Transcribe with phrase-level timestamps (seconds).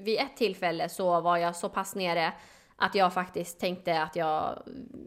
[0.00, 2.32] vid ett tillfälle så var jag så pass nere
[2.76, 4.62] att jag faktiskt tänkte att jag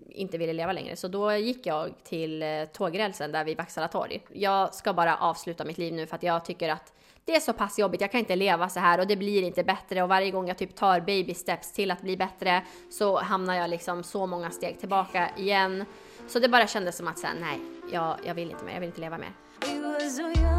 [0.09, 0.96] inte ville leva längre.
[0.96, 4.21] Så då gick jag till eh, tågrälsen där vid Vaksala torg.
[4.33, 6.93] Jag ska bara avsluta mitt liv nu för att jag tycker att
[7.25, 9.64] det är så pass jobbigt, jag kan inte leva så här och det blir inte
[9.64, 13.55] bättre och varje gång jag typ tar baby steps till att bli bättre så hamnar
[13.55, 15.86] jag liksom så många steg tillbaka igen.
[16.28, 17.60] Så det bara kändes som att säga nej,
[17.91, 20.52] jag, jag vill inte mer, jag vill inte leva mer.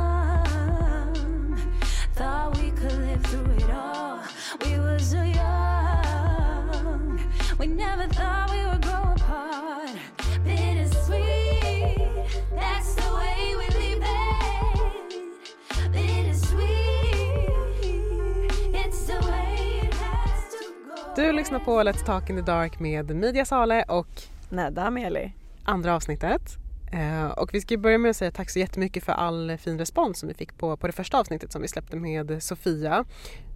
[21.16, 24.06] Du lyssnar på Let's Talk in the Dark med Media Sale och
[24.48, 25.32] Nedda Ameli.
[25.64, 26.56] Andra avsnittet.
[26.94, 30.18] Uh, och vi ska börja med att säga tack så jättemycket för all fin respons
[30.18, 33.04] som vi fick på, på det första avsnittet som vi släppte med Sofia.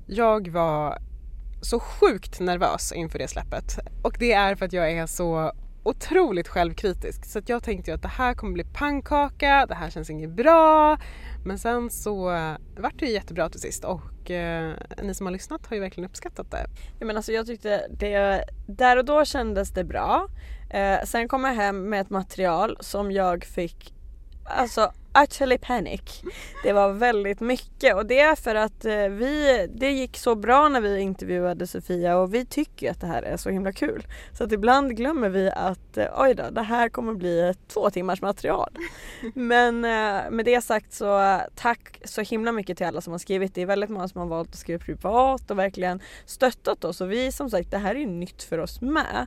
[0.06, 0.98] Jag var
[1.62, 3.78] så sjukt nervös inför det släppet.
[4.02, 5.52] Och det är för att jag är så
[5.82, 7.24] otroligt självkritisk.
[7.24, 10.98] Så jag tänkte att det här kommer bli pannkaka, det här känns inget bra.
[11.44, 12.24] Men sen så
[12.76, 16.10] vart det ju jättebra till sist och eh, ni som har lyssnat har ju verkligen
[16.10, 16.66] uppskattat det.
[16.98, 20.28] Ja, men alltså jag tyckte det, där och då kändes det bra.
[20.70, 23.94] Eh, sen kom jag hem med ett material som jag fick
[24.44, 26.22] alltså utterly panic.
[26.62, 30.68] Det var väldigt mycket och det är för att eh, vi, det gick så bra
[30.68, 34.06] när vi intervjuade Sofia och vi tycker att det här är så himla kul.
[34.32, 37.90] Så att ibland glömmer vi att eh, oj då, det här kommer bli ett två
[37.90, 38.70] timmars material.
[39.34, 43.54] Men eh, med det sagt så tack så himla mycket till alla som har skrivit.
[43.54, 47.12] Det är väldigt många som har valt att skriva privat och verkligen stöttat oss och
[47.12, 49.26] vi som sagt, det här är ju nytt för oss med.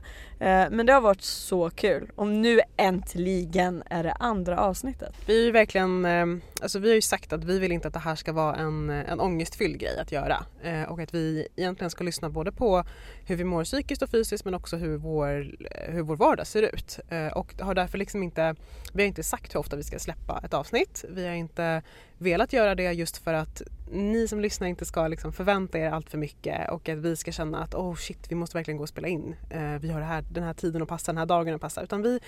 [0.70, 5.14] Men det har varit så kul och nu äntligen är det andra avsnittet.
[5.26, 7.94] Vi är verkligen en, eh, alltså vi har ju sagt att vi vill inte att
[7.94, 11.48] det här ska vara en, eh, en ångestfylld grej att göra eh, och att vi
[11.56, 12.84] egentligen ska lyssna både på
[13.26, 15.56] hur vi mår psykiskt och fysiskt men också hur vår,
[15.88, 17.00] hur vår vardag ser ut
[17.34, 18.54] och har därför liksom inte,
[18.92, 21.04] vi har inte sagt hur ofta vi ska släppa ett avsnitt.
[21.08, 21.82] Vi har inte
[22.18, 26.10] velat göra det just för att ni som lyssnar inte ska liksom förvänta er allt
[26.10, 28.88] för mycket och att vi ska känna att oh shit vi måste verkligen gå och
[28.88, 29.36] spela in.
[29.50, 31.82] Eh, vi har här, den här tiden att passa, den här dagen att passa.
[31.82, 32.20] Utan vi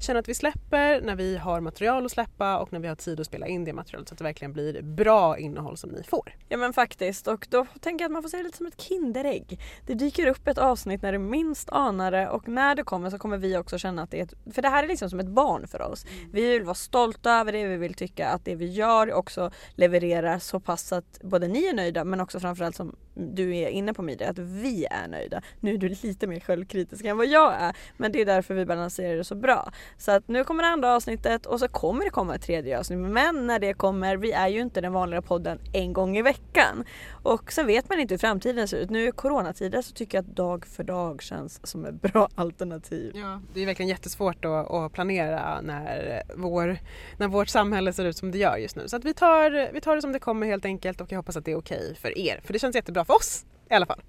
[0.00, 3.20] känner att vi släpper när vi har material att släppa och när vi har tid
[3.20, 6.36] att spela in det materialet så att det verkligen blir bra innehåll som ni får.
[6.48, 8.80] Ja men faktiskt och då tänker jag att man får se det lite som ett
[8.80, 9.60] Kinderägg.
[9.86, 13.18] Det dyker upp ett avsnitt när du minst anar det och när det kommer så
[13.18, 15.26] kommer vi också känna att det är ett, för det här är liksom som ett
[15.26, 16.04] barn för oss.
[16.04, 16.30] Mm.
[16.32, 20.38] Vi vill vara stolta över det, vi vill tycka att det vi gör också levererar
[20.38, 24.02] så pass att både ni är nöjda men också framförallt som du är inne på
[24.02, 25.42] Mide, att vi är nöjda.
[25.60, 28.66] Nu är du lite mer självkritisk än vad jag är men det är därför vi
[28.66, 29.72] balanserar det så bra.
[29.98, 32.98] Så att nu kommer det andra avsnittet och så kommer det komma ett tredje avsnitt
[32.98, 36.84] men när det kommer, vi är ju inte den vanliga podden en gång i veckan.
[37.22, 38.90] Och sen vet man inte hur framtiden ser ut.
[38.90, 43.12] Nu i coronatider så tycker jag att dag för dag känns som ett bra alternativ.
[43.14, 46.78] Ja, det är verkligen jättesvårt att, att planera när, vår,
[47.16, 48.88] när vårt samhälle ser ut som det gör just nu.
[48.88, 51.36] Så att vi tar, vi tar det som det kommer helt enkelt och jag hoppas
[51.36, 52.40] att det är okej för er.
[52.44, 54.02] För det känns jättebra för oss i alla fall.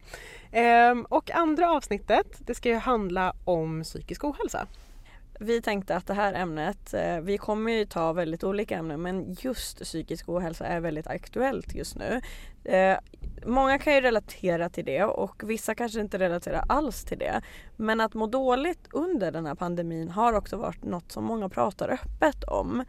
[0.52, 4.68] Ehm, och andra avsnittet det ska ju handla om psykisk ohälsa.
[5.40, 9.36] Vi tänkte att det här ämnet, eh, vi kommer ju ta väldigt olika ämnen men
[9.40, 12.22] just psykisk ohälsa är väldigt aktuellt just nu.
[12.66, 12.98] Ehm,
[13.46, 17.42] många kan ju relatera till det och vissa kanske inte relaterar alls till det.
[17.76, 21.90] Men att må dåligt under den här pandemin har också varit något som många pratar
[21.90, 22.86] öppet om.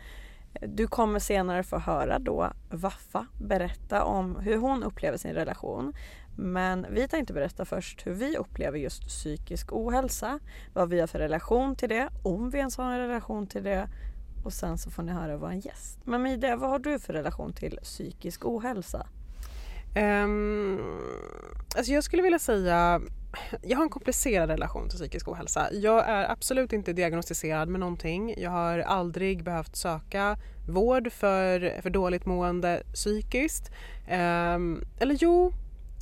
[0.61, 5.93] Du kommer senare få höra då Waffa berätta om hur hon upplever sin relation.
[6.37, 10.39] Men vi tänkte berätta först hur vi upplever just psykisk ohälsa,
[10.73, 13.89] vad vi har för relation till det, om vi ens har en relation till det
[14.45, 15.99] och sen så får ni höra vad en gäst.
[16.05, 19.07] Men Mide, vad har du för relation till psykisk ohälsa?
[19.97, 20.81] Um,
[21.77, 23.01] alltså jag skulle vilja säga
[23.63, 25.69] jag har en komplicerad relation till psykisk ohälsa.
[25.73, 28.35] Jag är absolut inte diagnostiserad med någonting.
[28.39, 30.39] Jag har aldrig behövt söka
[30.69, 33.71] vård för, för dåligt mående psykiskt.
[34.11, 35.53] Um, eller jo,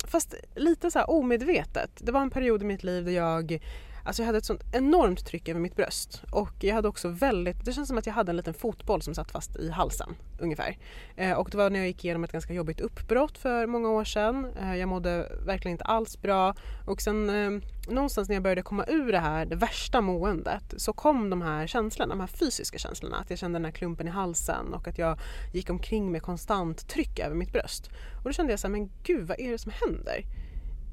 [0.07, 1.91] fast lite så omedvetet.
[1.97, 3.59] Det var en period i mitt liv där jag
[4.05, 7.65] Alltså jag hade ett sånt enormt tryck över mitt bröst och jag hade också väldigt,
[7.65, 10.77] det känns som att jag hade en liten fotboll som satt fast i halsen ungefär.
[11.15, 14.03] Eh, och det var när jag gick igenom ett ganska jobbigt uppbrott för många år
[14.03, 14.47] sedan.
[14.61, 16.55] Eh, jag mådde verkligen inte alls bra
[16.87, 20.93] och sen eh, någonstans när jag började komma ur det här, det värsta måendet, så
[20.93, 23.17] kom de här känslorna, de här fysiska känslorna.
[23.17, 25.19] Att jag kände den här klumpen i halsen och att jag
[25.53, 27.89] gick omkring med konstant tryck över mitt bröst.
[28.17, 30.23] Och då kände jag så här, men gud vad är det som händer?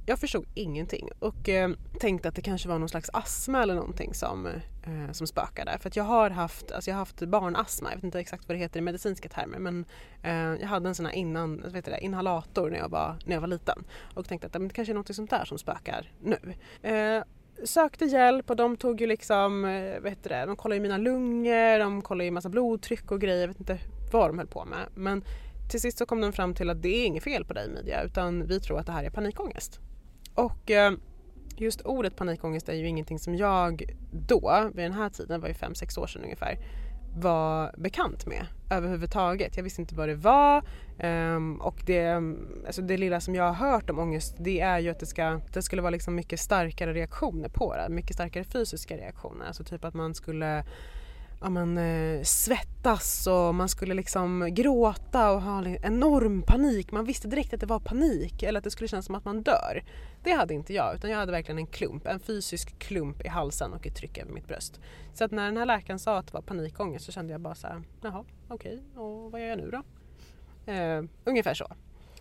[0.06, 1.70] Jag förstod ingenting och eh,
[2.00, 5.78] tänkte att det kanske var någon slags astma eller någonting som, eh, som spökade.
[5.80, 8.54] För att jag har haft, alltså jag har haft barnastma, jag vet inte exakt vad
[8.56, 9.84] det heter i medicinska termer men
[10.22, 13.40] eh, jag hade en sån här innan, vet det, inhalator när jag, var, när jag
[13.40, 16.38] var liten och tänkte att det kanske är något sånt där som spökar nu.
[16.88, 17.22] Eh,
[17.64, 21.78] sökte hjälp och de tog ju liksom, eh, vet det, de kollade ju mina lungor,
[21.78, 23.78] de kollade ju massa blodtryck och grejer, jag vet inte
[24.12, 24.86] vad de höll på med.
[24.94, 25.24] Men
[25.70, 28.02] till sist så kom de fram till att det är inget fel på dig Midja
[28.02, 29.80] utan vi tror att det här är panikångest.
[30.40, 30.92] Och eh,
[31.56, 33.82] just ordet panikångest är ju ingenting som jag
[34.12, 36.58] då, vid den här tiden, det var ju 5-6 år sedan ungefär,
[37.16, 39.56] var bekant med överhuvudtaget.
[39.56, 40.64] Jag visste inte vad det var
[41.02, 42.22] um, och det,
[42.66, 45.40] alltså det lilla som jag har hört om ångest det är ju att det, ska,
[45.52, 49.46] det skulle vara liksom mycket starkare reaktioner på det, mycket starkare fysiska reaktioner.
[49.46, 50.64] Alltså typ att man skulle
[51.40, 56.92] ja, men eh, svettas och man skulle liksom gråta och ha enorm panik.
[56.92, 59.42] Man visste direkt att det var panik eller att det skulle kännas som att man
[59.42, 59.84] dör.
[60.22, 63.72] Det hade inte jag utan jag hade verkligen en klump, en fysisk klump i halsen
[63.72, 64.80] och ett tryck över mitt bröst.
[65.14, 67.54] Så att när den här läkaren sa att det var panikångest så kände jag bara
[67.54, 69.82] så här, jaha okej okay, och vad gör jag nu då?
[70.72, 71.72] Eh, ungefär så.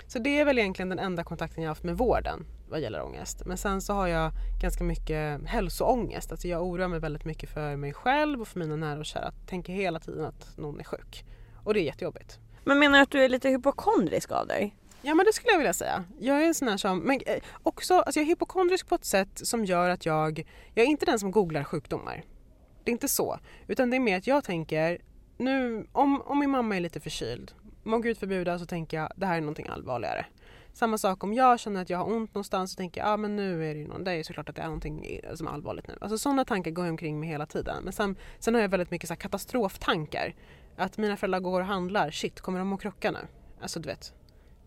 [0.07, 3.45] Så det är väl egentligen den enda kontakten jag haft med vården vad gäller ångest.
[3.45, 4.31] Men sen så har jag
[4.61, 6.31] ganska mycket hälsoångest.
[6.31, 9.31] Alltså jag oroar mig väldigt mycket för mig själv och för mina nära och kära.
[9.47, 11.25] Tänker hela tiden att någon är sjuk.
[11.63, 12.39] Och det är jättejobbigt.
[12.63, 14.75] Men menar du att du är lite hypokondrisk av dig?
[15.01, 16.03] Ja men det skulle jag vilja säga.
[16.19, 19.05] Jag är en sån här som, men eh, också, alltså jag är hypokondrisk på ett
[19.05, 22.23] sätt som gör att jag, jag är inte den som googlar sjukdomar.
[22.83, 23.39] Det är inte så.
[23.67, 25.01] Utan det är mer att jag tänker,
[25.37, 27.51] nu om, om min mamma är lite förkyld,
[27.83, 30.25] må gud förbjuda så tänker jag det här är någonting allvarligare.
[30.79, 33.35] Samma sak om jag känner att jag har ont någonstans så tänker jag ah, men
[33.35, 35.87] nu är det ju någon, det är såklart att det är någonting som är allvarligt
[35.87, 35.97] nu.
[36.01, 37.83] Alltså sådana tankar går jag omkring med hela tiden.
[37.83, 40.35] Men sen, sen har jag väldigt mycket så katastroftankar.
[40.75, 43.19] Att mina föräldrar går och handlar, shit kommer de att krocka nu?
[43.61, 44.13] Alltså du vet,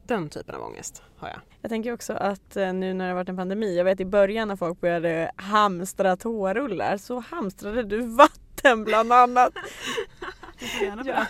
[0.06, 1.40] den typen av ångest har jag.
[1.60, 4.04] Jag tänker också att eh, nu när det har varit en pandemi, jag vet i
[4.04, 9.52] början när folk började hamstra toarullar så hamstrade du vatten bland annat.
[11.04, 11.26] ja,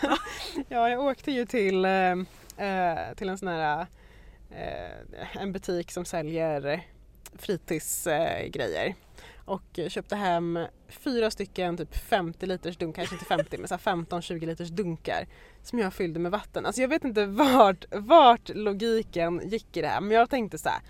[0.69, 2.13] ja, jag åkte ju till, eh,
[2.57, 3.87] eh till en sån här
[4.57, 6.87] Eh, en butik som säljer
[7.35, 8.95] fritidsgrejer.
[9.45, 10.59] Och köpte hem
[10.89, 15.27] fyra stycken typ 50 liters dunkar, kanske inte 50 men 15-20 liters dunkar
[15.63, 16.67] som jag fyllde med vatten.
[16.67, 20.69] Alltså jag vet inte vart, vart logiken gick i det här men jag tänkte så
[20.69, 20.81] här,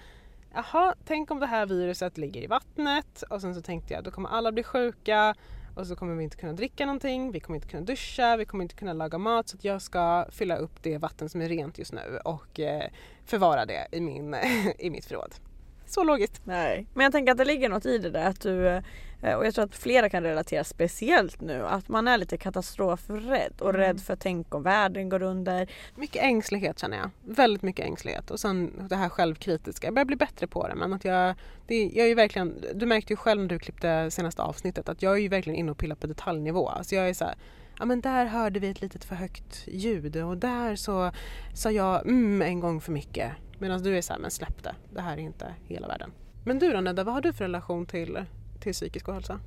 [0.55, 3.23] jaha tänk om det här viruset ligger i vattnet.
[3.31, 5.35] Och sen så tänkte jag då kommer alla bli sjuka
[5.75, 8.63] och så kommer vi inte kunna dricka någonting, vi kommer inte kunna duscha, vi kommer
[8.63, 11.93] inte kunna laga mat så jag ska fylla upp det vatten som är rent just
[11.93, 12.91] nu och eh,
[13.25, 14.37] förvara det i, min,
[14.79, 15.35] i mitt förråd.
[15.87, 16.41] Så logiskt.
[16.45, 18.83] Nej, men jag tänker att det ligger något i det där att du eh,
[19.23, 23.69] och jag tror att flera kan relatera speciellt nu att man är lite katastrofrädd och
[23.69, 23.81] mm.
[23.81, 25.71] rädd för tänk om världen går under.
[25.95, 27.11] Mycket ängslighet känner jag.
[27.25, 29.87] Väldigt mycket ängslighet och sen det här självkritiska.
[29.87, 31.35] Jag börjar bli bättre på det men att jag,
[31.67, 35.13] det, jag är verkligen, du märkte ju själv när du klippte senaste avsnittet att jag
[35.13, 36.69] är ju verkligen inne och pillar på detaljnivå.
[36.69, 37.35] Alltså jag är så här,
[37.79, 41.13] ja men där hörde vi ett litet för högt ljud och där så
[41.55, 43.33] sa jag mm en gång för mycket.
[43.59, 44.75] Medan du är såhär, men släpp det.
[44.95, 46.13] Det här är inte hela världen.
[46.45, 48.25] Men du då Nedda, vad har du för relation till,
[48.61, 49.41] till psykisk ohälsa?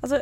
[0.00, 0.20] Alltså,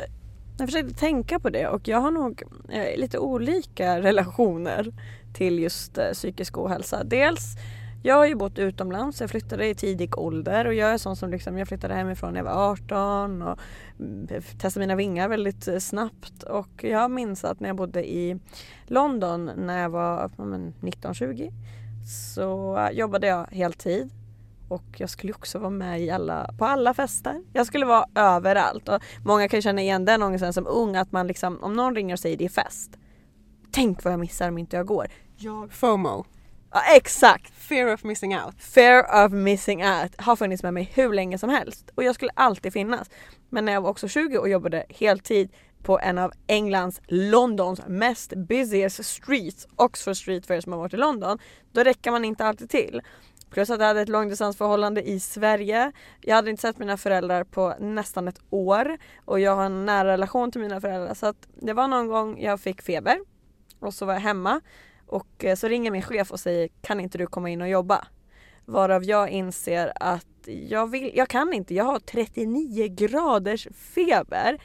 [0.57, 4.93] jag försökte tänka på det och jag har nog eh, lite olika relationer
[5.33, 7.03] till just eh, psykisk ohälsa.
[7.03, 7.55] Dels
[8.03, 11.29] jag har ju bott utomlands, jag flyttade i tidig ålder och jag är sån som
[11.29, 13.59] liksom, jag flyttade hemifrån när jag var 18 och
[13.99, 14.27] mm,
[14.57, 18.39] testade mina vingar väldigt eh, snabbt och jag minns att när jag bodde i
[18.85, 21.51] London när jag var 19-20
[22.33, 24.09] så jobbade jag heltid
[24.69, 27.43] och jag skulle också vara med i alla, på alla fester.
[27.53, 31.27] Jag skulle vara överallt och många kan känna igen den ångesten som ung att man
[31.27, 32.97] liksom, om någon ringer och säger det är fest.
[33.71, 35.07] Tänk vad jag missar om inte jag går.
[35.37, 35.71] Jag...
[35.71, 36.25] FOMO.
[36.71, 37.53] Ja exakt!
[37.53, 38.61] Fear of missing out.
[38.61, 42.31] Fear of missing out har funnits med mig hur länge som helst och jag skulle
[42.33, 43.09] alltid finnas.
[43.49, 45.51] Men när jag var också 20 och jobbade heltid
[45.83, 50.93] på en av Englands, Londons mest busiest streets, Oxford Street för er som har varit
[50.93, 51.39] i London,
[51.71, 53.01] då räcker man inte alltid till.
[53.49, 55.91] Plus att jag hade ett långdistansförhållande i Sverige.
[56.21, 60.11] Jag hade inte sett mina föräldrar på nästan ett år och jag har en nära
[60.11, 63.19] relation till mina föräldrar så att det var någon gång jag fick feber
[63.79, 64.61] och så var jag hemma
[65.07, 68.07] och eh, så ringer min chef och säger kan inte du komma in och jobba?
[68.65, 74.61] Varav jag inser att jag, vill, jag kan inte, jag har 39 graders feber.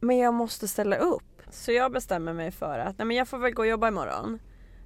[0.00, 1.42] Men jag måste ställa upp.
[1.50, 4.38] Så jag bestämmer mig för att nej men jag får väl gå och jobba imorgon.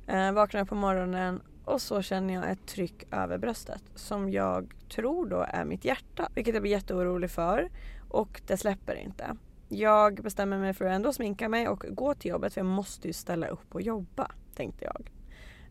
[0.06, 5.26] Eh, vaknar på morgonen och så känner jag ett tryck över bröstet som jag tror
[5.26, 6.28] då är mitt hjärta.
[6.34, 7.70] Vilket jag blir jätteorolig för
[8.08, 9.36] och det släpper inte.
[9.68, 13.06] Jag bestämmer mig för att ändå sminka mig och gå till jobbet för jag måste
[13.06, 15.10] ju ställa upp och jobba, tänkte jag.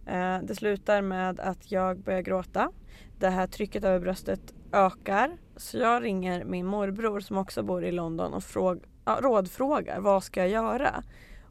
[0.05, 2.71] Eh, det slutar med att jag börjar gråta.
[3.19, 7.91] Det här trycket över bröstet ökar så jag ringer min morbror som också bor i
[7.91, 11.03] London och fråg, ja, rådfrågar vad ska jag göra?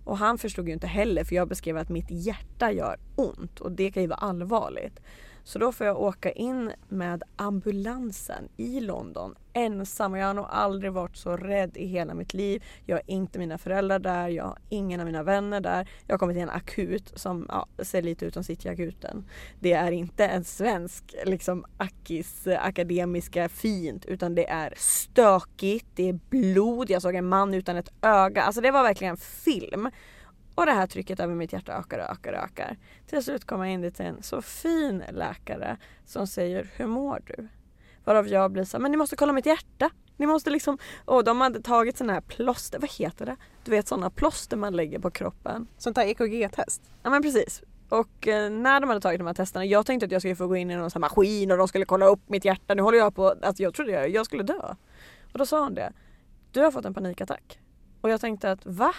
[0.05, 3.73] Och han förstod ju inte heller för jag beskrev att mitt hjärta gör ont och
[3.73, 5.01] det kan ju vara allvarligt.
[5.45, 10.15] Så då får jag åka in med ambulansen i London ensam.
[10.15, 12.65] Jag har nog aldrig varit så rädd i hela mitt liv.
[12.87, 15.89] Jag har inte mina föräldrar där, jag har ingen av mina vänner där.
[16.07, 19.25] Jag har kommit till en akut som ja, ser lite ut som Cityakuten.
[19.61, 26.09] Det är inte en svensk liksom Akis eh, akademiska fint utan det är stökigt, det
[26.09, 28.43] är blod, jag såg en man utan ett öga.
[28.43, 29.91] Alltså det var verkligen film.
[30.55, 32.77] Och det här trycket över mitt hjärta ökar och ökar och ökar.
[33.07, 37.49] Till slut kommer jag in till en så fin läkare som säger Hur mår du?
[38.05, 39.91] Varav jag blir så men ni måste kolla mitt hjärta.
[40.17, 43.37] Ni måste liksom, och de hade tagit sådana här plåster, vad heter det?
[43.65, 45.67] Du vet sådana plåster man lägger på kroppen.
[45.79, 46.83] Sånt där EKG-test?
[47.03, 47.63] Ja men precis.
[47.89, 50.47] Och eh, när de hade tagit de här testerna, jag tänkte att jag skulle få
[50.47, 52.75] gå in i någon sån maskin och de skulle kolla upp mitt hjärta.
[52.75, 54.75] Nu håller jag på, alltså jag trodde jag, jag skulle dö.
[55.33, 55.93] Och då sa hon det.
[56.53, 57.59] Du har fått en panikattack.
[58.01, 58.95] Och jag tänkte att va?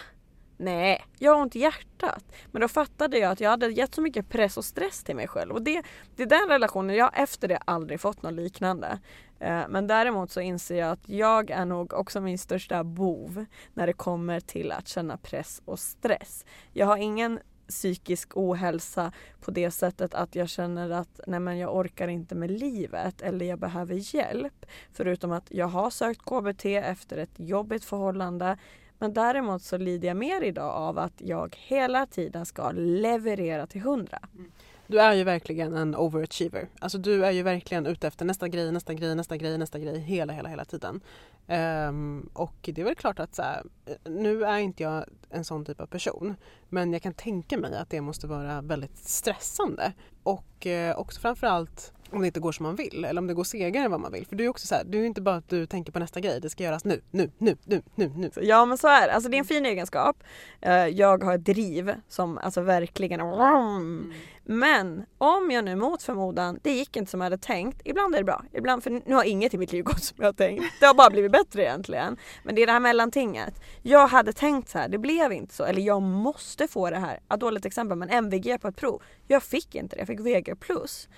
[0.64, 2.24] Nej, jag har ont i hjärtat.
[2.52, 5.28] Men då fattade jag att jag hade gett så mycket press och stress till mig
[5.28, 5.52] själv.
[5.52, 5.84] Och det,
[6.16, 9.00] det är den relationen, jag har efter det aldrig fått något liknande.
[9.40, 13.88] Eh, men däremot så inser jag att jag är nog också min största bov när
[13.88, 16.46] det kommer till att känna press och stress.
[16.74, 21.76] Jag har ingen psykisk ohälsa på det sättet att jag känner att nej men jag
[21.76, 24.66] orkar inte med livet eller jag behöver hjälp.
[24.92, 28.58] Förutom att jag har sökt KBT efter ett jobbigt förhållande
[29.04, 33.82] men däremot så lider jag mer idag av att jag hela tiden ska leverera till
[33.82, 34.20] hundra.
[34.36, 34.52] Mm.
[34.88, 36.68] Du är ju verkligen en overachiever.
[36.80, 40.00] Alltså du är ju verkligen ute efter nästa grej, nästa grej, nästa grej, nästa grej
[40.00, 41.02] hela, hela, hela tiden.
[41.48, 43.64] Um, och det är väl klart att så här,
[44.04, 46.36] nu är inte jag en sån typ av person
[46.70, 49.94] men jag kan tänka mig att det måste vara väldigt stressande.
[50.24, 53.44] Och uh, också framförallt om det inte går som man vill eller om det går
[53.44, 54.28] segare än vad man vill.
[54.28, 56.20] För du är också så här, du är inte bara att du tänker på nästa
[56.20, 58.32] grej, det ska göras nu, nu, nu, nu, nu, nu.
[58.42, 60.24] Ja men så är det, alltså det är en fin egenskap.
[60.62, 64.14] Eh, jag har ett driv som alltså verkligen mm.
[64.46, 67.82] Men om jag nu mot förmodan, det gick inte som jag hade tänkt.
[67.86, 70.28] Ibland är det bra, ibland, för nu har inget i mitt liv gått som jag
[70.28, 70.64] har tänkt.
[70.80, 72.18] Det har bara blivit bättre egentligen.
[72.44, 73.62] Men det är det här mellantinget.
[73.82, 75.64] Jag hade tänkt så här, det blev inte så.
[75.64, 77.20] Eller jag måste få det här.
[77.30, 79.02] Ja, dåligt exempel men MVG på ett prov.
[79.28, 81.10] Jag fick inte det, jag fick VG plus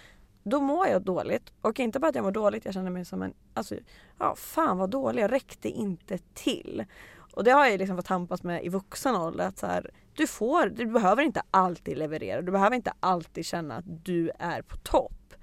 [0.46, 1.54] då mår jag dåligt.
[1.62, 3.76] Och inte bara att jag mår dåligt, jag känner mig som en, alltså,
[4.20, 6.86] ja fan vad dålig, jag räckte inte till.
[7.34, 9.48] Och det har jag liksom fått tampas med i vuxen ålder.
[9.48, 13.76] Att så här, du, får, du behöver inte alltid leverera, du behöver inte alltid känna
[13.76, 15.34] att du är på topp.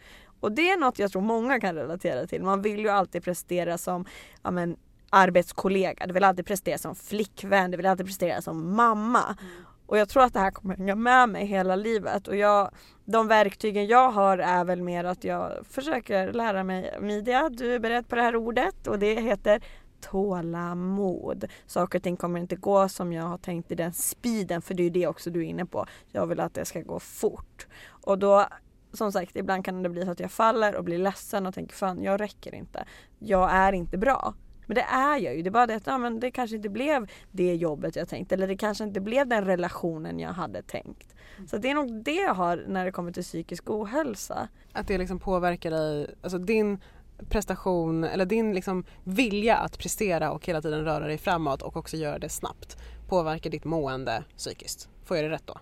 [0.40, 2.42] Och det är något jag tror många kan relatera till.
[2.42, 4.04] Man vill ju alltid prestera som
[4.42, 4.76] ja, men,
[5.10, 9.36] arbetskollega, du vill alltid prestera som flickvän, du vill alltid prestera som mamma.
[9.40, 9.64] Mm.
[9.86, 12.28] Och jag tror att det här kommer hänga med mig hela livet.
[12.28, 12.70] Och jag,
[13.04, 17.78] de verktygen jag har är väl mer att jag försöker lära mig Media, du är
[17.78, 19.62] beredd på det här ordet och det heter
[20.00, 21.44] tålamod.
[21.66, 24.82] Saker och ting kommer inte gå som jag har tänkt i den speeden för det
[24.82, 25.86] är ju det också du är inne på.
[26.08, 27.66] Jag vill att det ska gå fort.
[27.88, 28.46] Och då
[28.92, 31.74] som sagt, ibland kan det bli så att jag faller och blir ledsen och tänker
[31.74, 32.84] fan jag räcker inte.
[33.18, 34.34] Jag är inte bra.
[34.66, 35.42] Men det är jag ju.
[35.42, 38.32] Det är bara det att ja, men det kanske inte blev det jobbet jag tänkt
[38.32, 41.14] eller det kanske inte blev den relationen jag hade tänkt.
[41.50, 44.48] Så det är nog det jag har när det kommer till psykisk ohälsa.
[44.72, 46.80] Att det liksom påverkar dig, alltså din
[47.28, 51.96] prestation eller din liksom vilja att prestera och hela tiden röra dig framåt och också
[51.96, 52.76] göra det snabbt
[53.08, 54.88] påverkar ditt mående psykiskt.
[55.04, 55.58] Får jag det rätt då?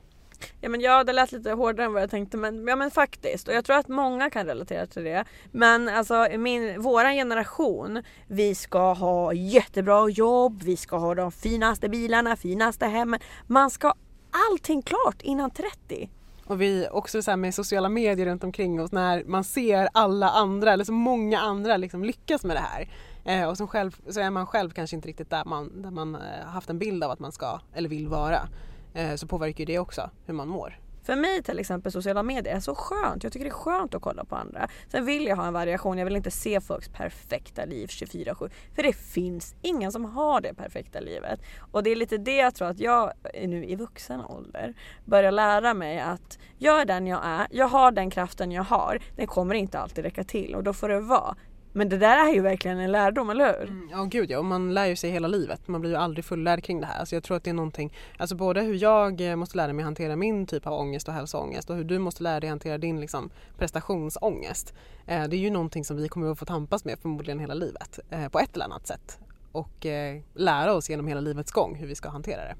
[0.60, 3.48] Ja men ja det lät lite hårdare än vad jag tänkte men, ja, men faktiskt
[3.48, 5.24] och jag tror att många kan relatera till det.
[5.52, 11.88] Men alltså min, våran generation, vi ska ha jättebra jobb, vi ska ha de finaste
[11.88, 13.20] bilarna, finaste hemmen.
[13.46, 13.94] Man ska ha
[14.50, 16.10] allting klart innan 30.
[16.50, 20.72] Och vi också så med sociala medier runt omkring oss när man ser alla andra
[20.72, 22.88] eller så många andra liksom lyckas med det här.
[23.24, 26.14] Eh, och som själv, så är man själv kanske inte riktigt där man, där man
[26.14, 28.48] eh, haft en bild av att man ska eller vill vara.
[28.94, 30.80] Eh, så påverkar det också hur man mår.
[31.02, 33.24] För mig till exempel sociala medier är så skönt.
[33.24, 34.68] Jag tycker det är skönt att kolla på andra.
[34.88, 35.98] Sen vill jag ha en variation.
[35.98, 38.50] Jag vill inte se folks perfekta liv 24-7.
[38.74, 41.40] För det finns ingen som har det perfekta livet.
[41.72, 43.12] Och det är lite det jag tror att jag
[43.46, 47.46] nu i vuxen ålder börjar lära mig att jag är den jag är.
[47.50, 48.98] Jag har den kraften jag har.
[49.16, 51.36] Den kommer inte alltid räcka till och då får det vara.
[51.72, 53.68] Men det där är ju verkligen en lärdom, eller hur?
[53.68, 55.68] Mm, ja gud ja, och man lär ju sig hela livet.
[55.68, 56.98] Man blir ju aldrig fullärd kring det här.
[56.98, 59.84] Alltså jag tror att det är någonting, alltså både hur jag eh, måste lära mig
[59.84, 63.00] hantera min typ av ångest och hälsoångest och hur du måste lära dig hantera din
[63.00, 64.74] liksom, prestationsångest.
[65.06, 67.98] Eh, det är ju någonting som vi kommer att få tampas med förmodligen hela livet
[68.10, 69.18] eh, på ett eller annat sätt
[69.52, 72.56] och eh, lära oss genom hela livets gång hur vi ska hantera det.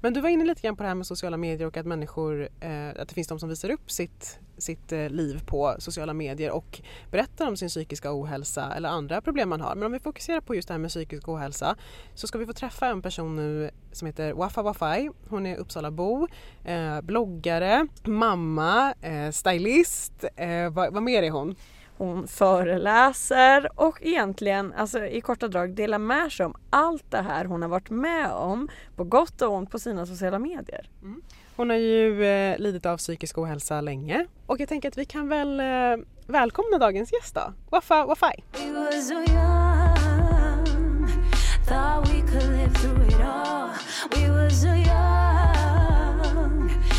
[0.00, 2.48] Men du var inne lite grann på det här med sociala medier och att människor,
[2.60, 6.50] eh, att det finns de som visar upp sitt, sitt eh, liv på sociala medier
[6.50, 9.74] och berättar om sin psykiska ohälsa eller andra problem man har.
[9.74, 11.76] Men om vi fokuserar på just det här med psykisk ohälsa
[12.14, 15.10] så ska vi få träffa en person nu som heter Wafa Wafai.
[15.28, 16.28] Hon är Uppsalabo,
[16.64, 20.24] eh, bloggare, mamma, eh, stylist.
[20.36, 21.56] Eh, vad, vad mer är hon?
[21.98, 27.44] Hon föreläser och egentligen, alltså i korta drag, delar med sig om allt det här
[27.44, 30.90] hon har varit med om på gott och ont på sina sociala medier.
[31.02, 31.22] Mm.
[31.56, 35.28] Hon har ju eh, lidit av psykisk ohälsa länge och jag tänker att vi kan
[35.28, 38.44] väl eh, välkomna dagens gäst då, Wafa Wafai.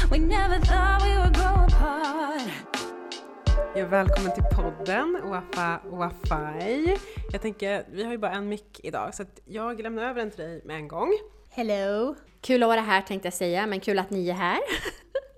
[0.10, 1.17] We
[3.78, 6.98] Ja, välkommen till podden Wafa Wafai.
[7.32, 10.44] Jag tänker, vi har ju bara en mick idag så jag lämnar över den till
[10.44, 11.14] dig med en gång.
[11.50, 12.16] Hello!
[12.42, 14.60] Kul att vara här tänkte jag säga, men kul att ni är här.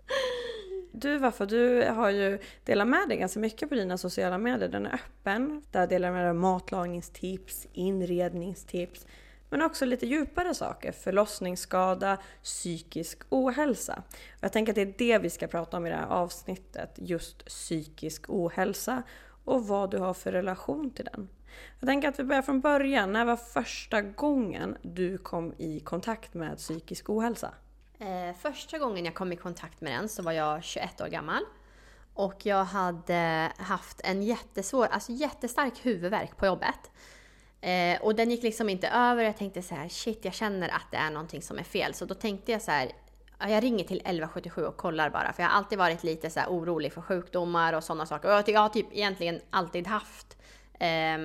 [0.92, 4.70] Du Waffa, du har ju delat med dig ganska mycket på dina sociala medier.
[4.70, 5.62] Den är öppen.
[5.72, 9.08] Där delar du med dig matlagningstips, inredningstips,
[9.50, 10.92] men också lite djupare saker.
[10.92, 14.04] Förlossningsskada, psykisk ohälsa.
[14.40, 16.96] Jag tänker att det är det vi ska prata om i det här avsnittet.
[16.96, 19.04] Just psykisk ohälsa
[19.46, 21.30] och vad du har för relation till den.
[21.80, 23.14] Jag tänker att vi börjar från början.
[23.14, 27.54] När var första gången du kom i kontakt med psykisk ohälsa?
[28.00, 31.44] Eh, första gången jag kom i kontakt med den så var jag 21 år gammal.
[32.14, 36.92] Och jag hade haft en jättesvår, alltså jättestark huvudvärk på jobbet.
[37.62, 39.24] Eh, och den gick liksom inte över.
[39.24, 41.94] Jag tänkte så här, shit jag känner att det är någonting som är fel.
[41.94, 42.92] Så då tänkte jag så här,
[43.40, 45.34] jag ringer till 1177 och kollar bara.
[45.34, 48.40] För jag har alltid varit lite så orolig för sjukdomar och sådana saker.
[48.40, 50.38] Och jag har typ egentligen alltid haft
[50.80, 51.18] eh,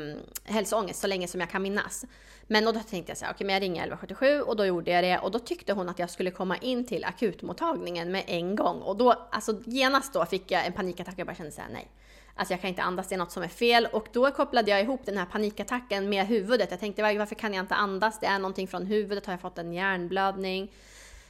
[0.44, 2.04] hälsoångest så länge som jag kan minnas.
[2.46, 4.90] Men då tänkte jag så här, okej okay, men jag ringer 1177 och då gjorde
[4.90, 5.18] jag det.
[5.18, 8.80] Och då tyckte hon att jag skulle komma in till akutmottagningen med en gång.
[8.82, 11.14] Och då, alltså genast då fick jag en panikattack.
[11.14, 11.90] och Jag bara kände så här, nej
[12.34, 13.88] Alltså jag kan inte andas, det är något som är fel.
[13.92, 16.70] Och då kopplade jag ihop den här panikattacken med huvudet.
[16.70, 18.20] Jag tänkte varför kan jag inte andas?
[18.20, 20.72] Det är någonting från huvudet, har jag fått en hjärnblödning?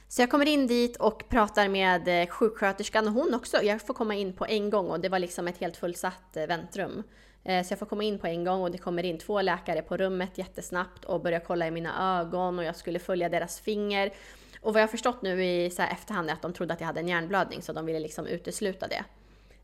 [0.07, 3.63] Så jag kommer in dit och pratar med eh, sjuksköterskan och hon också.
[3.63, 6.47] Jag får komma in på en gång och det var liksom ett helt fullsatt eh,
[6.47, 7.03] väntrum.
[7.43, 9.81] Eh, så jag får komma in på en gång och det kommer in två läkare
[9.81, 14.13] på rummet jättesnabbt och börjar kolla i mina ögon och jag skulle följa deras finger.
[14.61, 16.87] Och vad jag har förstått nu i så efterhand är att de trodde att jag
[16.87, 19.03] hade en hjärnblödning så de ville liksom utesluta det.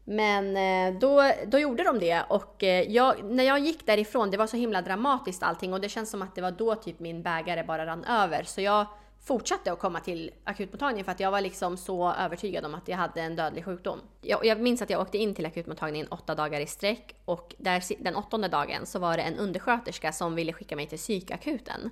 [0.04, 4.38] Men eh, då, då gjorde de det och eh, jag, när jag gick därifrån, det
[4.38, 7.24] var så himla dramatiskt allting och det känns som att det var då typ min
[7.24, 8.44] bägare bara rann över.
[8.44, 8.86] Så jag
[9.24, 12.98] fortsatte att komma till akutmottagningen för att jag var liksom så övertygad om att jag
[12.98, 14.00] hade en dödlig sjukdom.
[14.22, 18.04] Jag, jag minns att jag åkte in till akutmottagningen åtta dagar i sträck och där,
[18.04, 21.90] den åttonde dagen så var det en undersköterska som ville skicka mig till psykakuten.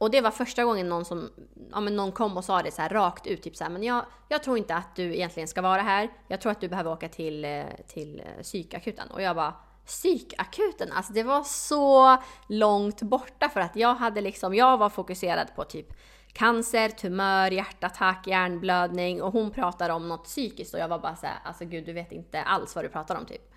[0.00, 1.30] Och det var första gången någon, som,
[1.70, 3.42] ja, men någon kom och sa det så här rakt ut.
[3.42, 6.08] Typ så här, men jag, jag tror inte att du egentligen ska vara här.
[6.28, 9.10] Jag tror att du behöver åka till, eh, till eh, psykakuten.
[9.10, 9.54] Och jag bara
[9.86, 15.54] psykakuten, alltså det var så långt borta för att jag hade liksom, jag var fokuserad
[15.56, 15.86] på typ
[16.32, 21.36] cancer, tumör, hjärtattack, hjärnblödning och hon pratar om något psykiskt och jag var bara såhär,
[21.44, 23.52] alltså gud du vet inte alls vad du pratar om typ.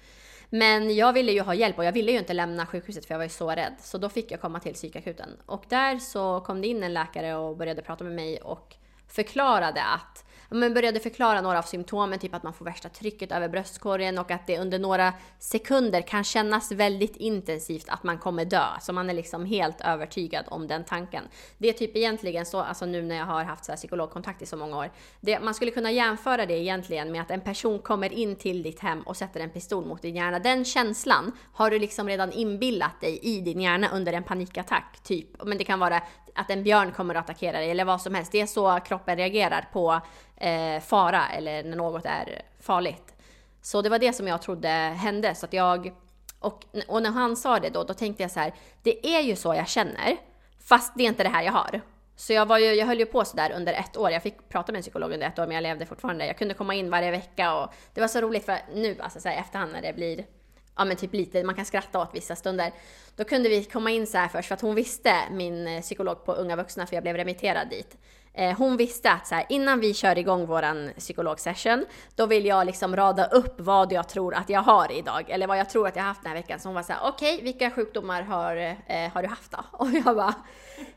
[0.55, 3.19] Men jag ville ju ha hjälp och jag ville ju inte lämna sjukhuset för jag
[3.19, 3.73] var ju så rädd.
[3.79, 5.29] Så då fick jag komma till psykakuten.
[5.45, 8.75] Och där så kom det in en läkare och började prata med mig och
[9.07, 13.49] förklarade att men började förklara några av symptomen, typ att man får värsta trycket över
[13.49, 18.65] bröstkorgen och att det under några sekunder kan kännas väldigt intensivt att man kommer dö.
[18.81, 21.23] Så man är liksom helt övertygad om den tanken.
[21.57, 24.45] Det är typ egentligen så, alltså nu när jag har haft så här psykologkontakt i
[24.45, 24.91] så många år.
[25.21, 28.79] Det, man skulle kunna jämföra det egentligen med att en person kommer in till ditt
[28.79, 30.39] hem och sätter en pistol mot din hjärna.
[30.39, 34.99] Den känslan har du liksom redan inbillat dig i din hjärna under en panikattack.
[35.03, 35.43] Typ.
[35.45, 36.01] Men det kan vara
[36.35, 38.31] att en björn kommer att attackera dig eller vad som helst.
[38.31, 40.01] Det är så kroppen reagerar på
[40.37, 43.13] eh, fara eller när något är farligt.
[43.61, 45.35] Så det var det som jag trodde hände.
[45.35, 45.93] Så att jag,
[46.39, 49.35] och, och när han sa det då, då tänkte jag så här, det är ju
[49.35, 50.17] så jag känner,
[50.59, 51.81] fast det är inte det här jag har.
[52.15, 54.11] Så jag, var ju, jag höll ju på sådär under ett år.
[54.11, 56.25] Jag fick prata med en psykolog under ett år men jag levde fortfarande.
[56.25, 59.29] Jag kunde komma in varje vecka och det var så roligt för nu, alltså så
[59.29, 60.25] här, efterhand när det blir
[60.75, 62.71] ja men typ lite, man kan skratta åt vissa stunder.
[63.15, 66.25] Då kunde vi komma in så här först för att hon visste, min eh, psykolog
[66.25, 67.97] på Unga Vuxna, för jag blev remitterad dit.
[68.35, 72.65] Eh, hon visste att så här, innan vi kör igång våran psykologsession, då vill jag
[72.65, 75.95] liksom rada upp vad jag tror att jag har idag, eller vad jag tror att
[75.95, 76.59] jag har haft den här veckan.
[76.59, 78.55] Så hon var så här, okej, okay, vilka sjukdomar har,
[78.87, 79.57] eh, har du haft då?
[79.71, 80.33] Och jag bara,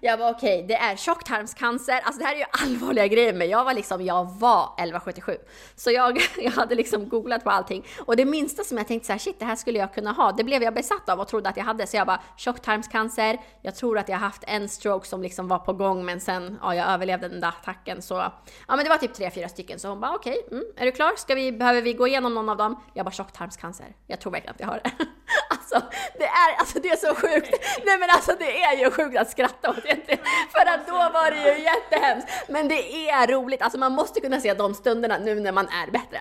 [0.00, 3.48] jag var okej, okay, det är tjocktarmscancer, alltså det här är ju allvarliga grejer men
[3.48, 5.36] jag var liksom, jag var 1177.
[5.76, 9.12] Så jag, jag hade liksom googlat på allting och det minsta som jag tänkte så
[9.12, 11.48] här, shit det här skulle jag kunna ha, det blev jag besatt av och trodde
[11.48, 11.86] att jag hade.
[11.86, 15.72] Så jag bara, tjocktarmscancer, jag tror att jag haft en stroke som liksom var på
[15.72, 18.32] gång men sen, ja jag överlevde den där attacken så, ja
[18.76, 20.92] men det var typ tre, fyra stycken så hon bara okej, okay, mm, är du
[20.92, 21.12] klar?
[21.16, 22.82] Ska vi, behöver vi gå igenom någon av dem?
[22.94, 24.90] Jag bara tjocktarmscancer, jag tror verkligen att jag har det.
[25.50, 25.82] alltså
[26.18, 27.50] det är, alltså det är så sjukt.
[27.84, 30.24] Nej men alltså det är ju sjukt att skratta åt egentligen.
[30.52, 32.28] För att då var det ju jättehemskt.
[32.48, 35.90] Men det är roligt, alltså man måste kunna se de stunderna nu när man är
[35.90, 36.18] bättre.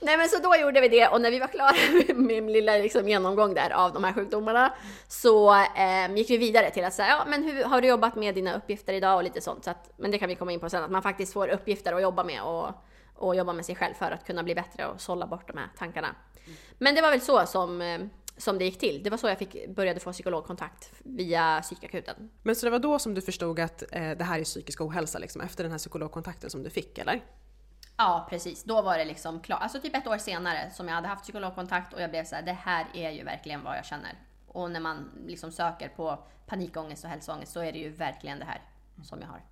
[0.00, 1.72] Nej men så då gjorde vi det och när vi var klara
[2.14, 4.74] med min lilla liksom, genomgång där av de här sjukdomarna
[5.08, 8.34] så eh, gick vi vidare till att säga, ja men hur har du jobbat med
[8.34, 9.64] dina uppgifter idag och lite sånt.
[9.64, 11.92] Så att, men det kan vi komma in på sen, att man faktiskt får uppgifter
[11.92, 12.68] att jobba med och,
[13.14, 15.68] och jobba med sig själv för att kunna bli bättre och sålla bort de här
[15.78, 16.08] tankarna.
[16.78, 17.98] Men det var väl så som eh,
[18.38, 19.02] som det gick till.
[19.02, 22.30] Det var så jag fick, började få psykologkontakt via psykakuten.
[22.42, 25.18] Men så det var då som du förstod att eh, det här är psykisk ohälsa,
[25.18, 27.22] liksom, efter den här psykologkontakten som du fick, eller?
[27.96, 28.64] Ja, precis.
[28.64, 29.62] Då var det liksom klart.
[29.62, 32.42] Alltså typ ett år senare som jag hade haft psykologkontakt och jag blev så här,
[32.42, 34.12] det här är ju verkligen vad jag känner.
[34.46, 38.44] Och när man liksom söker på panikångest och hälsoångest så är det ju verkligen det
[38.44, 38.62] här
[39.02, 39.42] som jag har.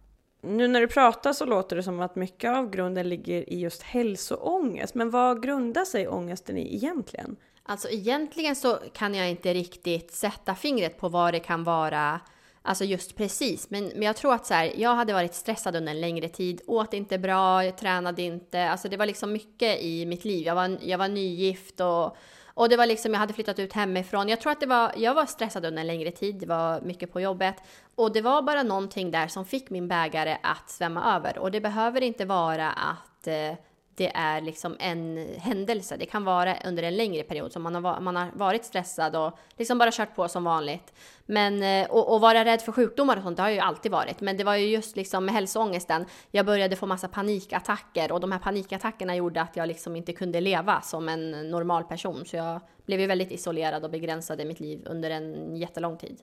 [0.41, 3.83] Nu när du pratar så låter det som att mycket av grunden ligger i just
[3.83, 4.95] hälsoångest.
[4.95, 7.37] Men vad grundar sig ångesten i egentligen?
[7.69, 12.21] Alltså egentligen så kan jag inte riktigt sätta fingret på vad det kan vara
[12.67, 15.93] Alltså just precis, men, men jag tror att så här, jag hade varit stressad under
[15.93, 20.07] en längre tid, åt inte bra, jag tränade inte, alltså det var liksom mycket i
[20.07, 20.47] mitt liv.
[20.47, 22.17] Jag var, jag var nygift och,
[22.55, 24.29] och det var liksom, jag hade flyttat ut hemifrån.
[24.29, 27.13] Jag tror att det var, jag var stressad under en längre tid, det var mycket
[27.13, 27.57] på jobbet.
[27.95, 31.39] Och det var bara någonting där som fick min bägare att svämma över.
[31.39, 33.53] Och det behöver inte vara att eh,
[33.97, 35.97] det är liksom en händelse.
[35.97, 39.39] Det kan vara under en längre period som man har, man har varit stressad och
[39.57, 40.93] liksom bara kört på som vanligt.
[41.27, 43.93] Men, eh, och, och vara rädd för sjukdomar och sånt, det har jag ju alltid
[43.93, 44.21] varit.
[44.21, 48.33] Men det var ju just liksom med hälsoångesten, jag började få massa panikattacker och de
[48.33, 52.25] här panikattackerna gjorde att jag liksom inte kunde leva som en normal person.
[52.25, 56.21] Så jag blev ju väldigt isolerad och begränsade mitt liv under en jättelång tid.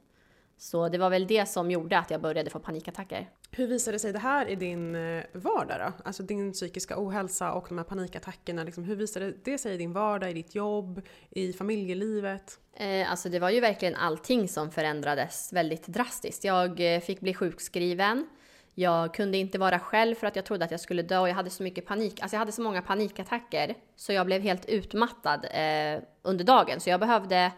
[0.58, 3.30] Så det var väl det som gjorde att jag började få panikattacker.
[3.52, 6.04] Hur visade sig det här i din eh, vardag då?
[6.06, 8.64] Alltså din psykiska ohälsa och de här panikattackerna.
[8.64, 12.60] Liksom, hur visade det sig i din vardag, i ditt jobb, i familjelivet?
[12.74, 16.44] Eh, alltså det var ju verkligen allting som förändrades väldigt drastiskt.
[16.44, 18.28] Jag eh, fick bli sjukskriven.
[18.76, 21.36] Jag kunde inte vara själv för att jag trodde att jag skulle dö och jag
[21.36, 22.22] hade så mycket panik.
[22.22, 26.80] Alltså jag hade så många panikattacker så jag blev helt utmattad eh, under dagen.
[26.80, 27.52] Så jag behövde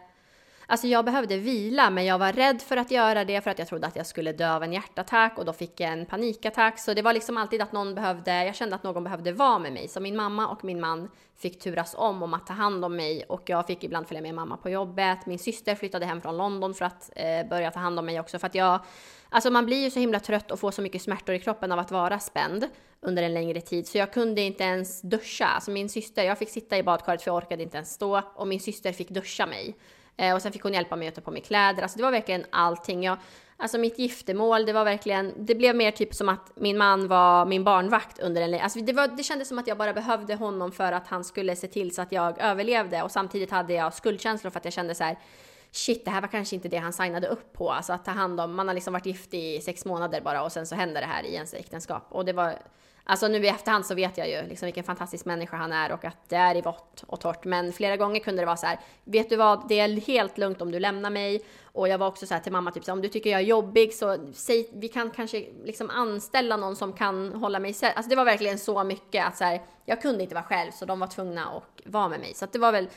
[0.68, 3.68] Alltså jag behövde vila men jag var rädd för att göra det för att jag
[3.68, 6.80] trodde att jag skulle dö av en hjärtattack och då fick jag en panikattack.
[6.80, 9.74] Så det var liksom alltid att någon behövde, jag kände att någon behövde vara med
[9.74, 9.88] mig.
[9.88, 13.24] Så min mamma och min man fick turas om om att ta hand om mig
[13.30, 15.26] och jag fick ibland följa med mamma på jobbet.
[15.26, 18.40] Min syster flyttade hem från London för att eh, börja ta hand om mig också
[18.40, 18.80] för att jag
[19.30, 21.80] Alltså man blir ju så himla trött och får så mycket smärtor i kroppen av
[21.80, 22.70] att vara spänd
[23.02, 25.46] under en längre tid så jag kunde inte ens duscha.
[25.46, 28.48] Alltså min syster, jag fick sitta i badkaret för jag orkade inte ens stå och
[28.48, 29.76] min syster fick duscha mig.
[30.18, 31.84] Eh, och sen fick hon hjälpa mig att ta på mig kläder.
[31.84, 33.04] Alltså det var verkligen allting.
[33.04, 33.18] Jag,
[33.58, 37.46] alltså mitt giftermål, det var verkligen, det blev mer typ som att min man var
[37.46, 40.72] min barnvakt under en alltså det, var, det kändes som att jag bara behövde honom
[40.72, 44.52] för att han skulle se till så att jag överlevde och samtidigt hade jag skuldkänslor
[44.52, 45.18] för att jag kände så här
[45.72, 47.72] shit, det här var kanske inte det han signade upp på.
[47.72, 50.52] Alltså att ta hand om, man har liksom varit gift i sex månader bara och
[50.52, 52.08] sen så händer det här i ens äktenskap.
[52.10, 52.56] Och det var,
[53.08, 56.06] Alltså nu i efterhand så vet jag ju liksom vilken fantastisk människa han är och
[56.06, 57.46] att det är i vått och torrt.
[57.46, 60.62] Men flera gånger kunde det vara så här, vet du vad, det är helt lugnt
[60.62, 61.46] om du lämnar mig.
[61.64, 63.42] Och jag var också så här till mamma, typ så här, om du tycker jag
[63.42, 68.10] är jobbig så säg, vi kan kanske liksom anställa någon som kan hålla mig Alltså
[68.10, 71.00] det var verkligen så mycket att så här, jag kunde inte vara själv så de
[71.00, 72.34] var tvungna att vara med mig.
[72.34, 72.90] Så att det var väl,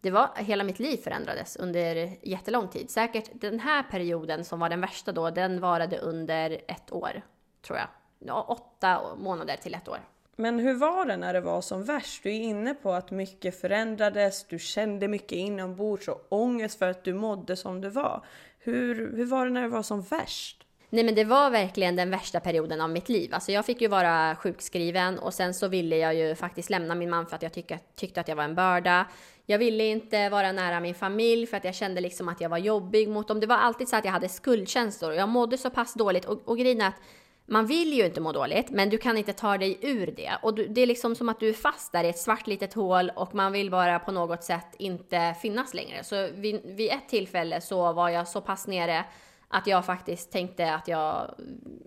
[0.00, 2.90] det var, hela mitt liv förändrades under jättelång tid.
[2.90, 7.22] Säkert den här perioden som var den värsta då, den varade under ett år,
[7.62, 7.86] tror jag
[8.34, 9.98] åtta månader till ett år.
[10.36, 12.22] Men hur var det när det var som värst?
[12.22, 17.04] Du är inne på att mycket förändrades, du kände mycket inombords och ångest för att
[17.04, 18.24] du mådde som du var.
[18.58, 20.66] Hur, hur var det när det var som värst?
[20.90, 23.34] Nej men det var verkligen den värsta perioden av mitt liv.
[23.34, 27.10] Alltså jag fick ju vara sjukskriven och sen så ville jag ju faktiskt lämna min
[27.10, 29.06] man för att jag tyckte, tyckte att jag var en börda.
[29.46, 32.58] Jag ville inte vara nära min familj för att jag kände liksom att jag var
[32.58, 33.40] jobbig mot dem.
[33.40, 36.40] Det var alltid så att jag hade skuldkänslor och jag mådde så pass dåligt och,
[36.44, 37.00] och grejen är att
[37.46, 40.38] man vill ju inte må dåligt, men du kan inte ta dig ur det.
[40.42, 42.74] Och du, det är liksom som att du är fast där i ett svart litet
[42.74, 46.04] hål och man vill bara på något sätt inte finnas längre.
[46.04, 49.04] Så vid, vid ett tillfälle så var jag så pass nere
[49.48, 51.34] att jag faktiskt tänkte att jag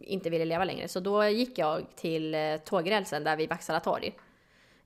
[0.02, 0.88] inte ville leva längre.
[0.88, 4.14] Så då gick jag till eh, tågrälsen där vid Vaksala torg.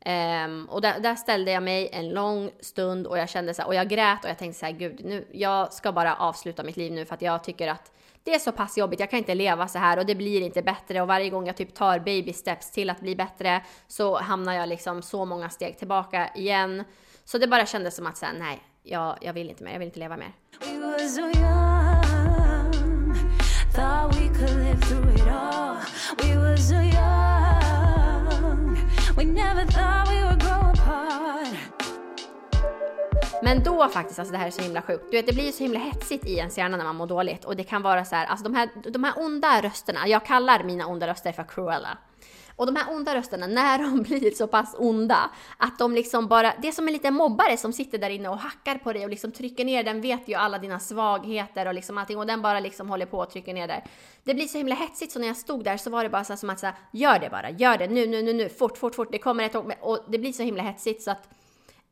[0.05, 3.67] Um, och där, där, ställde jag mig en lång stund och jag kände så här,
[3.67, 6.77] och jag grät och jag tänkte så här, gud, nu, jag ska bara avsluta mitt
[6.77, 7.91] liv nu för att jag tycker att
[8.23, 10.62] det är så pass jobbigt, jag kan inte leva så här och det blir inte
[10.62, 14.53] bättre och varje gång jag typ tar baby steps till att bli bättre så hamnar
[14.53, 16.83] jag liksom så många steg tillbaka igen.
[17.25, 19.88] Så det bara kändes som att säga nej, jag, jag vill inte mer, jag vill
[19.88, 20.33] inte leva mer.
[33.43, 35.03] Men då faktiskt, alltså det här är så himla sjukt.
[35.12, 37.56] Du vet, det blir så himla hetsigt i ens hjärna när man mår dåligt och
[37.56, 40.88] det kan vara så här, alltså de här, de här onda rösterna, jag kallar mina
[40.88, 41.97] onda röster för Cruella.
[42.56, 46.53] Och de här onda rösterna, när de blir så pass onda att de liksom bara,
[46.62, 49.10] det är som en liten mobbare som sitter där inne och hackar på dig och
[49.10, 52.60] liksom trycker ner, den vet ju alla dina svagheter och liksom allting och den bara
[52.60, 53.84] liksom håller på och trycker ner där.
[54.23, 56.38] Det blir så himla hetsigt så när jag stod där så var det bara så
[56.38, 59.12] som att säga, gör det bara, gör det nu, nu, nu, nu, fort, fort, fort,
[59.12, 61.29] det kommer ett och det blir så himla hetsigt så att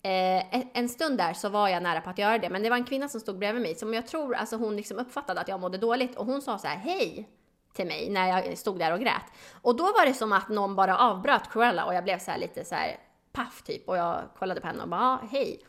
[0.03, 2.77] Eh, en stund där så var jag nära på att göra det, men det var
[2.77, 5.59] en kvinna som stod bredvid mig som jag tror alltså hon liksom uppfattade att jag
[5.59, 7.29] mådde dåligt och hon sa så här hej
[7.73, 9.25] till mig när jag stod där och grät.
[9.61, 12.65] Och då var det som att någon bara avbröt Cruella och jag blev så lite
[12.65, 12.97] så här
[13.31, 15.59] paff typ och jag kollade på henne och bara ah hej.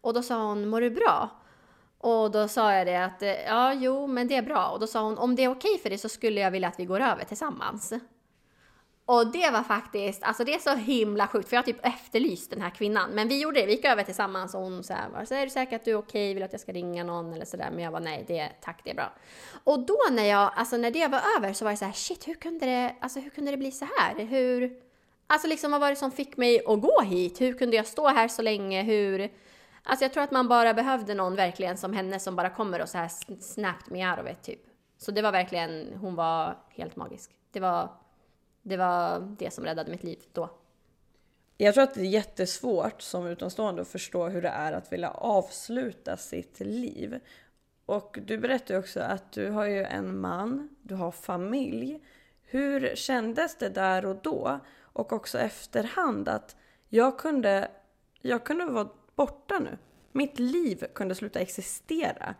[0.00, 1.28] Och då sa hon mår du bra?
[1.98, 4.68] Och då sa jag det att ja, jo, men det är bra.
[4.68, 6.80] Och då sa hon om det är okej för dig så skulle jag vilja att
[6.80, 7.92] vi går över tillsammans.
[9.12, 12.50] Och det var faktiskt, alltså det är så himla sjukt för jag har typ efterlyst
[12.50, 13.10] den här kvinnan.
[13.10, 15.50] Men vi gjorde det, vi gick över tillsammans och hon sa var så är du
[15.50, 17.70] säker att du är okej, vill att jag ska ringa någon eller sådär.
[17.70, 19.12] Men jag var nej, det, tack det är bra.
[19.64, 22.28] Och då när jag, alltså när det var över så var det så här, shit
[22.28, 24.24] hur kunde det, alltså hur kunde det bli så här?
[24.24, 24.72] Hur,
[25.26, 27.40] alltså liksom vad var det som fick mig att gå hit?
[27.40, 28.82] Hur kunde jag stå här så länge?
[28.82, 29.30] Hur,
[29.82, 32.88] alltså jag tror att man bara behövde någon verkligen som henne som bara kommer och
[32.88, 34.60] så här snapped me out of it typ.
[34.98, 37.30] Så det var verkligen, hon var helt magisk.
[37.52, 38.00] Det var
[38.62, 40.50] det var det som räddade mitt liv då.
[41.56, 45.10] Jag tror att det är jättesvårt som utomstående att förstå hur det är att vilja
[45.10, 47.20] avsluta sitt liv.
[47.86, 52.00] Och du berättade också att du har ju en man, du har familj.
[52.42, 54.60] Hur kändes det där och då?
[54.78, 56.56] Och också efterhand att
[56.88, 57.70] jag kunde,
[58.20, 59.78] jag kunde vara borta nu.
[60.12, 62.34] Mitt liv kunde sluta existera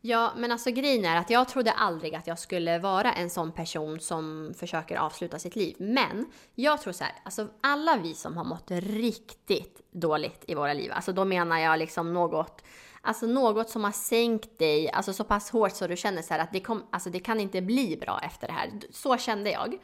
[0.00, 3.52] Ja, men alltså grejen är att jag trodde aldrig att jag skulle vara en sån
[3.52, 5.76] person som försöker avsluta sitt liv.
[5.78, 10.72] Men jag tror så här, alltså alla vi som har mått riktigt dåligt i våra
[10.72, 12.62] liv, alltså då menar jag liksom något
[13.00, 16.52] Alltså något som har sänkt dig, alltså så pass hårt så du känner så att
[16.52, 18.70] det, kom, alltså det kan inte bli bra efter det här.
[18.90, 19.78] Så kände jag.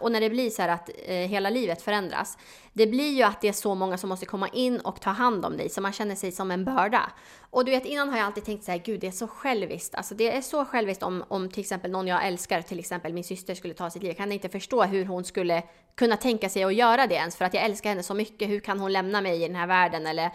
[0.00, 2.38] Och när det blir så här att eh, hela livet förändras,
[2.72, 5.44] det blir ju att det är så många som måste komma in och ta hand
[5.44, 7.12] om dig, så man känner sig som en börda.
[7.50, 9.94] Och du vet, innan har jag alltid tänkt så här, gud det är så själviskt.
[9.94, 13.24] Alltså det är så själviskt om, om till exempel någon jag älskar, till exempel min
[13.24, 14.10] syster skulle ta sitt liv.
[14.10, 15.62] Jag kan inte förstå hur hon skulle
[15.94, 18.48] kunna tänka sig att göra det ens, för att jag älskar henne så mycket.
[18.48, 20.06] Hur kan hon lämna mig i den här världen?
[20.06, 20.30] Eller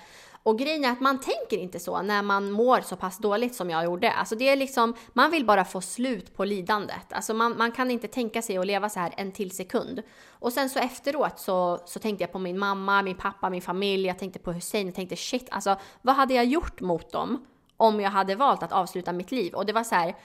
[0.46, 3.70] och grejen är att man tänker inte så när man mår så pass dåligt som
[3.70, 4.12] jag gjorde.
[4.12, 7.14] Alltså det är liksom, man vill bara få slut på lidandet.
[7.14, 10.02] Alltså man, man kan inte tänka sig att leva så här en till sekund.
[10.30, 14.08] Och sen så efteråt så, så tänkte jag på min mamma, min pappa, min familj,
[14.08, 17.46] jag tänkte på Hussein, jag tänkte shit, alltså vad hade jag gjort mot dem
[17.78, 19.54] om jag hade valt att avsluta mitt liv?
[19.54, 20.16] Och det var så här,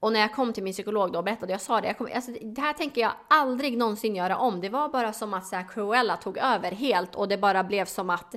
[0.00, 2.08] och när jag kom till min psykolog då och berättade, jag sa det, jag kom,
[2.14, 4.60] alltså, det här tänker jag aldrig någonsin göra om.
[4.60, 7.84] Det var bara som att så här, Cruella tog över helt och det bara blev
[7.84, 8.34] som att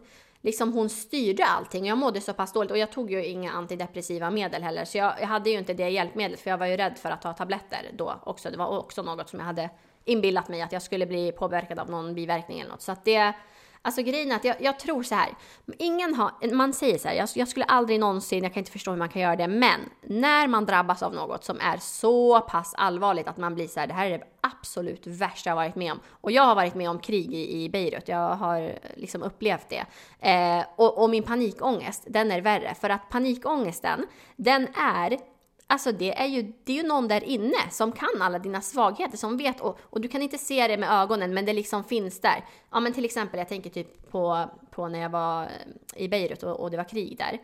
[0.47, 1.85] liksom hon styrde allting.
[1.85, 5.13] Jag mådde så pass dåligt och jag tog ju inga antidepressiva medel heller så jag,
[5.21, 7.79] jag hade ju inte det hjälpmedlet för jag var ju rädd för att ta tabletter
[7.93, 8.49] då också.
[8.49, 9.69] Det var också något som jag hade
[10.05, 12.81] inbillat mig att jag skulle bli påverkad av någon biverkning eller något.
[12.81, 13.33] Så att det,
[13.81, 15.29] Alltså grejen är att jag, jag, tror så här.
[15.77, 18.91] Ingen har, man säger så här, jag, jag, skulle aldrig någonsin, jag kan inte förstå
[18.91, 22.73] hur man kan göra det, men när man drabbas av något som är så pass
[22.77, 25.91] allvarligt att man blir så här, det här är det absolut värsta jag varit med
[25.91, 25.99] om.
[26.09, 29.85] Och jag har varit med om krig i, i Beirut, jag har liksom upplevt det.
[30.19, 32.75] Eh, och, och min panikångest, den är värre.
[32.81, 35.17] För att panikångesten, den är
[35.69, 39.17] Alltså det är, ju, det är ju någon där inne som kan alla dina svagheter,
[39.17, 42.21] som vet och, och du kan inte se det med ögonen men det liksom finns
[42.21, 42.45] där.
[42.71, 45.49] Ja men till exempel, jag tänker typ på, på när jag var eh,
[45.95, 47.39] i Beirut och, och det var krig där.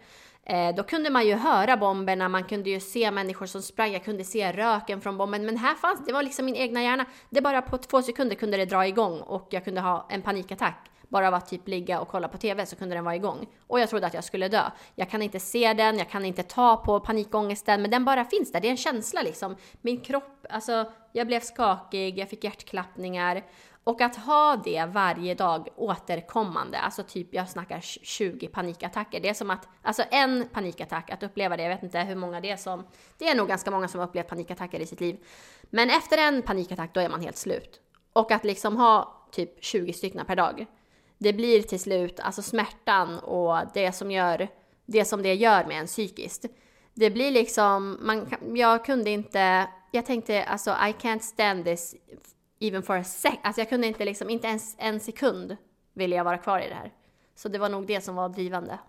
[0.46, 4.04] Eh, då kunde man ju höra bomberna, man kunde ju se människor som sprang, jag
[4.04, 5.46] kunde se röken från bomben.
[5.46, 7.06] Men här fanns, det var liksom min egna hjärna.
[7.30, 10.90] Det bara på två sekunder kunde det dra igång och jag kunde ha en panikattack.
[11.14, 13.48] Bara av att typ ligga och kolla på TV så kunde den vara igång.
[13.68, 14.64] Och jag trodde att jag skulle dö.
[14.96, 18.52] Jag kan inte se den, jag kan inte ta på panikångesten, men den bara finns
[18.52, 18.60] där.
[18.60, 19.56] Det är en känsla liksom.
[19.82, 23.44] Min kropp, alltså jag blev skakig, jag fick hjärtklappningar.
[23.84, 29.20] Och att ha det varje dag återkommande, alltså typ jag snackar 20 panikattacker.
[29.20, 32.42] Det är som att, alltså en panikattack, att uppleva det, jag vet inte hur många
[32.42, 35.18] det är som, det är nog ganska många som har upplevt panikattacker i sitt liv.
[35.62, 37.80] Men efter en panikattack, då är man helt slut.
[38.14, 40.68] Och att liksom ha typ 20 stycken per dag.
[41.24, 44.48] Det blir till slut, alltså smärtan och det som gör,
[44.86, 46.46] det som det gör med en psykiskt.
[46.94, 51.96] Det blir liksom, man, jag kunde inte, jag tänkte alltså I can't stand this
[52.60, 53.34] even for a sec.
[53.44, 55.58] Alltså jag kunde inte liksom, inte ens en sekund
[55.94, 56.94] ville jag vara kvar i det här.
[57.36, 58.80] Så det var nog det som var drivande.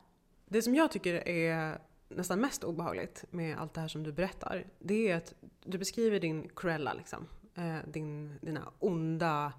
[0.47, 4.66] Det som jag tycker är nästan mest obehagligt med allt det här som du berättar,
[4.79, 7.29] det är att du beskriver din Cruella liksom.
[7.55, 9.53] Eh, din, dina onda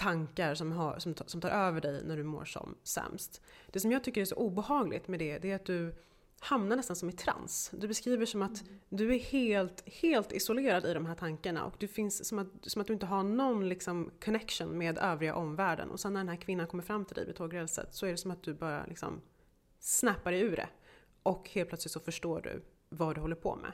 [0.00, 3.42] tankar som, har, som, som tar över dig när du mår som sämst.
[3.66, 5.94] Det som jag tycker är så obehagligt med det, det är att du
[6.40, 7.70] hamnar nästan som i trans.
[7.74, 11.88] Du beskriver som att du är helt, helt isolerad i de här tankarna och du
[11.88, 15.90] finns som att, som att du inte har någon liksom connection med övriga omvärlden.
[15.90, 18.16] Och sen när den här kvinnan kommer fram till dig vid tågrälset så är det
[18.16, 19.20] som att du bara liksom
[19.78, 20.68] snappar dig ur det.
[21.22, 23.72] Och helt plötsligt så förstår du vad du håller på med.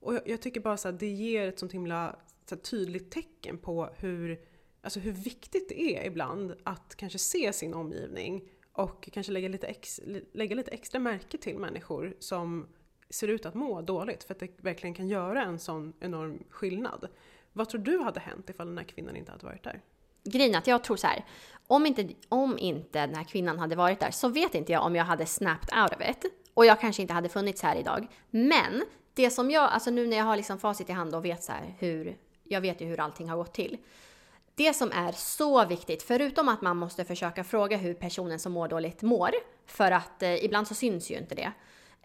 [0.00, 3.58] Och jag, jag tycker bara så att det ger ett sånt himla så tydligt tecken
[3.58, 4.40] på hur,
[4.84, 9.66] alltså hur viktigt det är ibland att kanske se sin omgivning och kanske lägga lite,
[9.66, 10.00] ex,
[10.32, 12.68] lägga lite extra märke till människor som
[13.10, 17.08] ser ut att må dåligt för att det verkligen kan göra en sån enorm skillnad.
[17.52, 19.80] Vad tror du hade hänt ifall den här kvinnan inte hade varit där?
[20.24, 21.24] Grejen att jag tror så här,
[21.66, 24.96] om inte, om inte den här kvinnan hade varit där så vet inte jag om
[24.96, 26.32] jag hade snapped out of it.
[26.54, 28.06] Och jag kanske inte hade funnits här idag.
[28.30, 31.42] Men det som jag, alltså nu när jag har liksom facit i hand och vet
[31.42, 33.78] så här hur, jag vet ju hur allting har gått till.
[34.56, 38.68] Det som är så viktigt, förutom att man måste försöka fråga hur personen som mår
[38.68, 39.30] dåligt mår,
[39.66, 41.52] för att eh, ibland så syns ju inte det.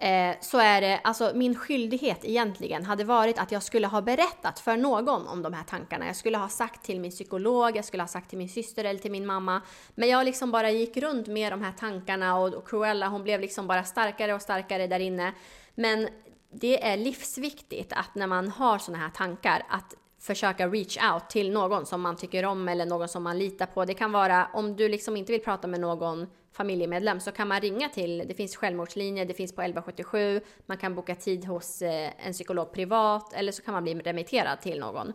[0.01, 4.59] Eh, så är det, alltså min skyldighet egentligen hade varit att jag skulle ha berättat
[4.59, 6.05] för någon om de här tankarna.
[6.05, 8.99] Jag skulle ha sagt till min psykolog, jag skulle ha sagt till min syster eller
[8.99, 9.62] till min mamma.
[9.95, 13.41] Men jag liksom bara gick runt med de här tankarna och, och Cruella hon blev
[13.41, 15.33] liksom bara starkare och starkare där inne.
[15.75, 16.09] Men
[16.51, 21.51] det är livsviktigt att när man har sådana här tankar att försöka reach out till
[21.51, 23.86] någon som man tycker om eller någon som man litar på.
[23.86, 27.62] Det kan vara om du liksom inte vill prata med någon familjemedlem så kan man
[27.62, 32.10] ringa till, det finns självmordslinjer, det finns på 1177, man kan boka tid hos eh,
[32.25, 35.13] en psykolog privat eller så kan man bli remitterad till någon.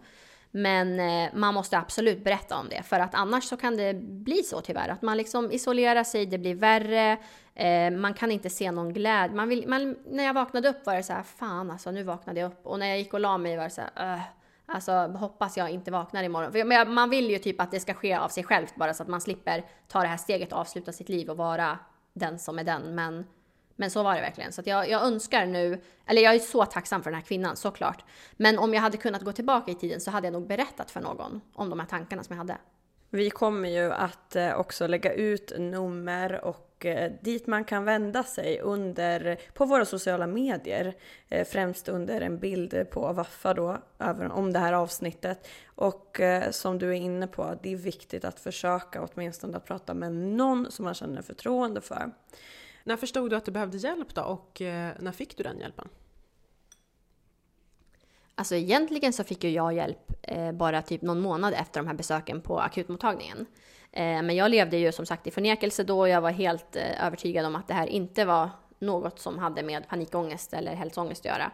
[0.50, 4.42] Men eh, man måste absolut berätta om det för att annars så kan det bli
[4.42, 7.18] så tyvärr att man liksom isolerar sig, det blir värre,
[7.54, 9.36] eh, man kan inte se någon glädje.
[9.36, 12.40] Man vill, man, när jag vaknade upp var det så här, fan alltså nu vaknade
[12.40, 14.20] jag upp och när jag gick och la mig var det så här, öh.
[14.66, 16.52] Alltså hoppas jag inte vaknar imorgon.
[16.52, 19.08] För man vill ju typ att det ska ske av sig självt bara så att
[19.08, 21.78] man slipper ta det här steget och avsluta sitt liv och vara
[22.12, 22.94] den som är den.
[22.94, 23.26] Men,
[23.76, 24.52] men så var det verkligen.
[24.52, 28.04] Så jag, jag önskar nu, eller jag är så tacksam för den här kvinnan såklart.
[28.36, 31.00] Men om jag hade kunnat gå tillbaka i tiden så hade jag nog berättat för
[31.00, 32.56] någon om de här tankarna som jag hade.
[33.14, 38.22] Vi kommer ju att eh, också lägga ut nummer och eh, dit man kan vända
[38.22, 40.94] sig under, på våra sociala medier.
[41.28, 43.78] Eh, främst under en bild på Waffa då,
[44.30, 45.48] om det här avsnittet.
[45.66, 50.12] Och som du är inne på, det är viktigt att försöka åtminstone att prata med
[50.12, 52.10] någon som man känner förtroende för.
[52.84, 54.56] När förstod du att du behövde hjälp då och
[54.98, 55.88] när fick du den hjälpen?
[58.34, 61.94] Alltså egentligen så fick ju jag hjälp eh, bara typ någon månad efter de här
[61.94, 63.46] besöken på akutmottagningen.
[63.92, 67.06] Eh, men jag levde ju som sagt i förnekelse då och jag var helt eh,
[67.06, 71.32] övertygad om att det här inte var något som hade med panikångest eller hälsoångest att
[71.32, 71.50] göra.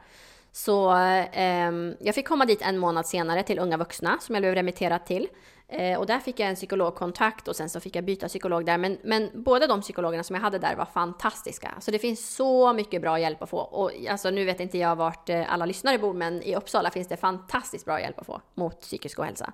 [0.53, 4.43] Så eh, ehm, jag fick komma dit en månad senare till Unga Vuxna som jag
[4.43, 5.29] blev remitterad till.
[5.73, 8.79] Eh, och där fick jag en psykologkontakt och sen så fick jag byta psykolog där.
[8.79, 11.75] Men, men båda de psykologerna som jag hade där var fantastiska.
[11.81, 13.59] Så det finns så mycket bra hjälp att få.
[13.59, 17.09] Och alltså, nu vet inte jag vart eh, alla lyssnare bor, men i Uppsala finns
[17.09, 19.53] det fantastiskt bra hjälp att få mot psykisk ohälsa.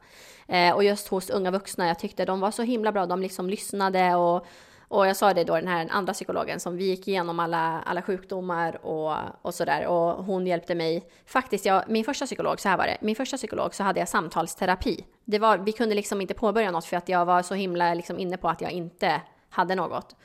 [0.49, 3.07] Eh, och just hos unga vuxna, jag tyckte de var så himla bra.
[3.07, 4.47] De liksom lyssnade och
[4.89, 8.03] och jag sa det då, den här andra psykologen som vi gick igenom alla, alla
[8.03, 9.87] sjukdomar och, och sådär.
[9.87, 11.09] Och hon hjälpte mig.
[11.27, 12.99] Faktiskt, jag, min första psykolog, så här var det.
[13.01, 15.05] Min första psykolog så hade jag samtalsterapi.
[15.25, 18.19] Det var, vi kunde liksom inte påbörja något för att jag var så himla liksom
[18.19, 19.21] inne på att jag inte
[19.51, 20.17] hade något.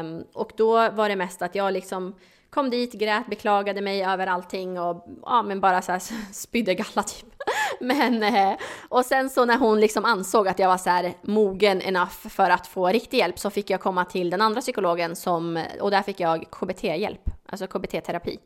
[0.00, 2.14] Um, och då var det mest att jag liksom
[2.50, 7.02] kom dit, grät, beklagade mig över allting och ja, men bara så här spydde galla
[7.02, 7.26] typ.
[7.80, 8.56] Men, eh,
[8.88, 12.50] och sen så när hon liksom ansåg att jag var så här mogen enough för
[12.50, 16.02] att få riktig hjälp så fick jag komma till den andra psykologen som, och där
[16.02, 18.38] fick jag KBT-hjälp, alltså KBT-terapi.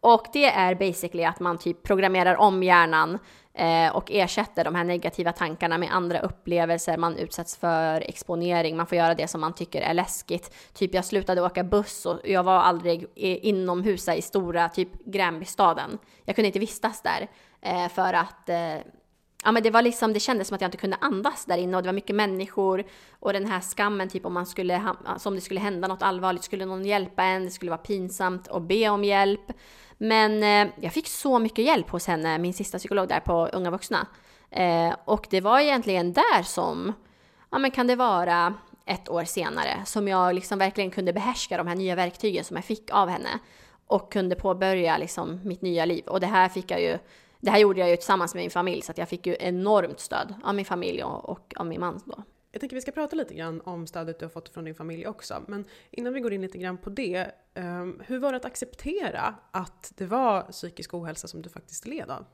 [0.00, 3.18] Och det är basically att man typ programmerar om hjärnan
[3.58, 6.96] eh, och ersätter de här negativa tankarna med andra upplevelser.
[6.96, 10.54] Man utsätts för exponering, man får göra det som man tycker är läskigt.
[10.74, 15.98] Typ jag slutade åka buss och jag var aldrig inomhus i stora, typ Gränbystaden.
[16.24, 17.28] Jag kunde inte vistas där
[17.60, 18.76] eh, för att eh,
[19.44, 21.76] Ja men det var liksom, det kändes som att jag inte kunde andas där inne
[21.76, 22.84] och det var mycket människor
[23.20, 26.44] och den här skammen typ om man skulle, alltså om det skulle hända något allvarligt,
[26.44, 29.52] skulle någon hjälpa en, det skulle vara pinsamt att be om hjälp.
[29.98, 33.70] Men eh, jag fick så mycket hjälp hos henne, min sista psykolog där på Unga
[33.70, 34.06] Vuxna.
[34.50, 36.92] Eh, och det var egentligen där som
[37.50, 38.54] ja men kan det vara
[38.86, 42.64] ett år senare som jag liksom verkligen kunde behärska de här nya verktygen som jag
[42.64, 43.38] fick av henne
[43.86, 46.04] och kunde påbörja liksom mitt nya liv.
[46.06, 46.98] Och det här fick jag ju,
[47.40, 50.00] det här gjorde jag ju tillsammans med min familj så att jag fick ju enormt
[50.00, 52.22] stöd av min familj och, och av min man då.
[52.52, 55.06] Jag tänker vi ska prata lite grann om stödet du har fått från din familj
[55.06, 55.44] också.
[55.48, 59.34] Men innan vi går in lite grann på det, ehm, hur var det att acceptera
[59.50, 62.24] att det var psykisk ohälsa som du faktiskt led av?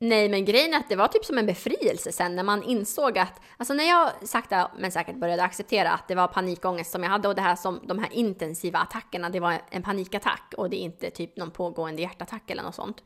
[0.00, 3.18] Nej, men grejen är att det var typ som en befrielse sen när man insåg
[3.18, 7.10] att, alltså när jag sakta men säkert började acceptera att det var panikångest som jag
[7.10, 10.76] hade och det här som de här intensiva attackerna, det var en panikattack och det
[10.76, 13.02] är inte typ någon pågående hjärtattack eller något sånt.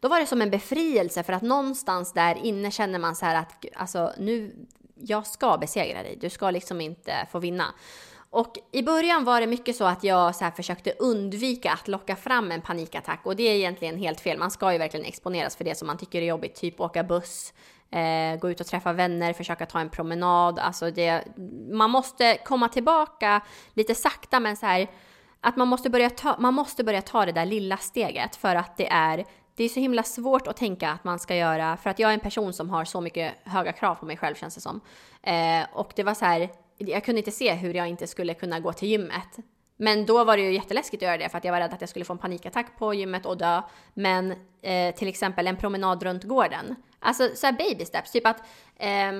[0.00, 3.34] Då var det som en befrielse för att någonstans där inne känner man så här
[3.34, 4.66] att, alltså nu,
[5.08, 7.74] jag ska besegra dig, du ska liksom inte få vinna.
[8.30, 12.52] Och i början var det mycket så att jag så försökte undvika att locka fram
[12.52, 14.38] en panikattack och det är egentligen helt fel.
[14.38, 17.52] Man ska ju verkligen exponeras för det som man tycker är jobbigt, typ åka buss,
[17.90, 20.58] eh, gå ut och träffa vänner, försöka ta en promenad.
[20.58, 21.24] Alltså det,
[21.70, 23.40] man måste komma tillbaka
[23.74, 24.90] lite sakta men så här
[25.40, 28.76] att man måste, börja ta, man måste börja ta det där lilla steget för att
[28.76, 29.24] det är
[29.56, 32.14] det är så himla svårt att tänka att man ska göra, för att jag är
[32.14, 34.80] en person som har så mycket höga krav på mig själv känns det som.
[35.22, 38.60] Eh, och det var så här, jag kunde inte se hur jag inte skulle kunna
[38.60, 39.36] gå till gymmet.
[39.76, 41.80] Men då var det ju jätteläskigt att göra det för att jag var rädd att
[41.80, 43.62] jag skulle få en panikattack på gymmet och dö.
[43.94, 46.76] Men eh, till exempel en promenad runt gården.
[46.98, 48.40] Alltså så här baby steps, typ att
[48.76, 49.12] eh,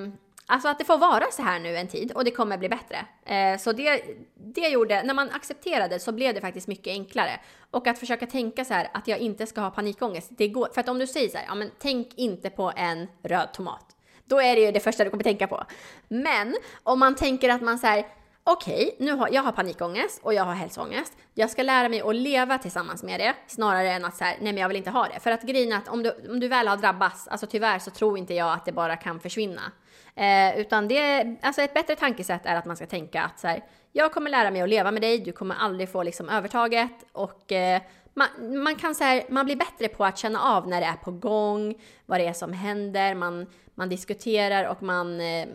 [0.47, 3.07] Alltså att det får vara så här nu en tid och det kommer bli bättre.
[3.24, 4.03] Eh, så det,
[4.34, 7.40] det gjorde, när man accepterade så blev det faktiskt mycket enklare.
[7.70, 10.68] Och att försöka tänka så här att jag inte ska ha panikångest, det går.
[10.74, 13.97] För att om du säger så här, ja men tänk inte på en röd tomat.
[14.24, 15.64] Då är det ju det första du kommer tänka på.
[16.09, 18.07] Men om man tänker att man så här
[18.47, 21.16] okej, okay, nu har, jag har panikångest och jag har hälsoångest.
[21.34, 24.53] Jag ska lära mig att leva tillsammans med det snarare än att så här, nej
[24.53, 25.20] men jag vill inte ha det.
[25.20, 27.90] För att grejen är att om du, om du väl har drabbats, alltså tyvärr så
[27.90, 29.72] tror inte jag att det bara kan försvinna.
[30.14, 33.64] Eh, utan det, alltså ett bättre tankesätt är att man ska tänka att så här,
[33.92, 37.53] jag kommer lära mig att leva med dig, du kommer aldrig få liksom övertaget och
[37.53, 37.82] eh,
[38.14, 40.97] man, man, kan så här, man blir bättre på att känna av när det är
[40.97, 41.74] på gång,
[42.07, 45.47] vad det är som händer, man, man diskuterar och man eh,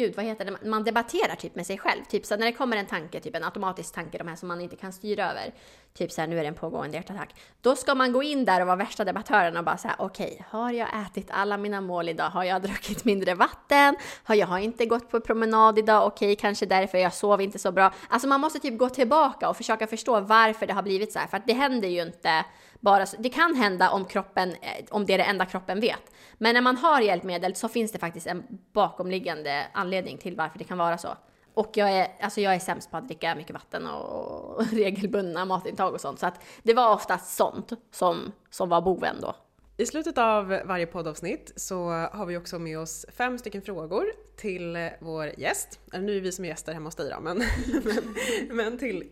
[0.00, 2.04] gud vad heter det, man debatterar typ med sig själv.
[2.04, 4.60] Typ så när det kommer en tanke, typ en automatisk tanke, de här som man
[4.60, 5.54] inte kan styra över.
[5.94, 7.34] Typ så här, nu är det en pågående hjärtattack.
[7.60, 10.44] Då ska man gå in där och vara värsta debattören och bara såhär okej, okay,
[10.48, 12.30] har jag ätit alla mina mål idag?
[12.30, 13.96] Har jag druckit mindre vatten?
[14.22, 16.06] Har jag har inte gått på promenad idag?
[16.06, 17.92] Okej, okay, kanske därför jag sov inte så bra.
[18.08, 21.26] Alltså man måste typ gå tillbaka och försöka förstå varför det har blivit så här,
[21.26, 22.44] för att det händer ju inte
[22.80, 26.12] bara det kan hända om kroppen, eh, om det är det enda kroppen vet.
[26.38, 30.64] Men när man har hjälpmedel så finns det faktiskt en bakomliggande anledning till varför det
[30.64, 31.08] kan vara så.
[31.54, 35.94] Och jag är, alltså jag är sämst på att dricka mycket vatten och regelbundna matintag
[35.94, 36.18] och sånt.
[36.18, 39.34] Så att det var oftast sånt som, som var boven då.
[39.76, 44.04] I slutet av varje poddavsnitt så har vi också med oss fem stycken frågor
[44.36, 45.80] till vår gäst.
[45.92, 47.38] Nu är vi som gäster hemma hos dig då, men,
[47.84, 49.10] men, men till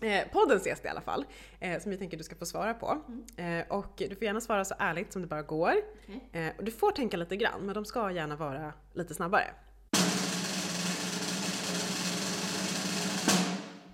[0.00, 1.24] Eh, poddens gäst i alla fall,
[1.60, 2.98] eh, som vi tänker du ska få svara på.
[3.36, 3.60] Mm.
[3.60, 5.72] Eh, och du får gärna svara så ärligt som det bara går.
[6.08, 6.42] Okay.
[6.42, 9.50] Eh, och du får tänka lite grann, men de ska gärna vara lite snabbare.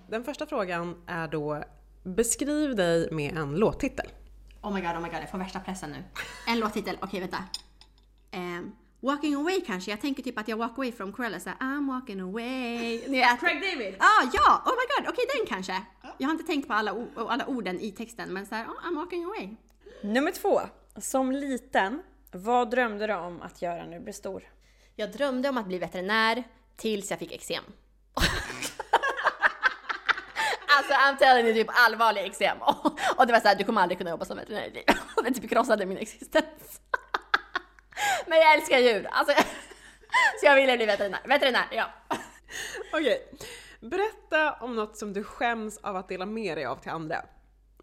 [0.09, 1.63] Den första frågan är då,
[2.03, 4.07] beskriv dig med en låttitel.
[4.61, 6.03] Oh my god, oh my god, jag får värsta pressen nu.
[6.47, 7.37] En låttitel, okej okay, vänta.
[8.33, 11.87] Um, Walking away kanske, jag tänker typ att jag walk away from Cruella såhär I'm
[11.87, 12.99] walking away.
[13.39, 13.95] Craig David?
[13.99, 15.81] Ah, ja, oh my god, okej okay, den kanske.
[16.17, 19.25] Jag har inte tänkt på alla, alla orden i texten men såhär, oh, I'm walking
[19.25, 19.49] away.
[20.01, 20.61] Nummer två.
[20.97, 24.43] Som liten, vad drömde du om att göra när du blev stor?
[24.95, 26.43] Jag drömde om att bli veterinär
[26.75, 27.63] tills jag fick eksem.
[30.77, 32.57] alltså I'm telling you, typ allvarlig eksem.
[33.17, 34.97] Och det var såhär, du kommer aldrig kunna jobba som veterinär i livet.
[35.23, 36.81] Det typ krossade min existens.
[38.27, 39.07] Men jag älskar djur.
[39.11, 39.33] Alltså,
[40.39, 41.19] så jag ville bli veterinär.
[41.25, 41.89] Veterinär, ja.
[42.93, 43.31] Okej.
[43.79, 47.25] Berätta om något som du skäms av att dela med dig av till andra.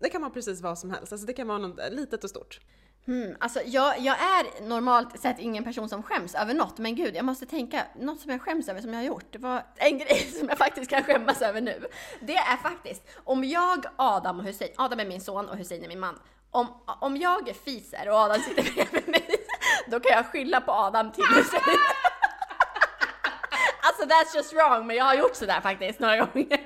[0.00, 1.12] Det kan vara precis vad som helst.
[1.12, 2.60] Alltså det kan vara något litet och stort.
[3.06, 7.16] Hmm, alltså jag, jag är normalt sett ingen person som skäms över något, men gud,
[7.16, 9.98] jag måste tänka, något som jag skäms över som jag har gjort, det var en
[10.04, 11.86] grej som jag faktiskt kan skämmas över nu.
[12.20, 15.88] Det är faktiskt, om jag, Adam och Hussein, Adam är min son och Hussein är
[15.88, 16.18] min man,
[16.50, 16.66] om,
[17.00, 19.23] om jag fiser och Adam sitter bredvid mig,
[19.86, 21.62] då kan jag skylla på Adam till Hussein.
[23.82, 26.60] alltså that's just wrong, men jag har gjort sådär faktiskt några gånger.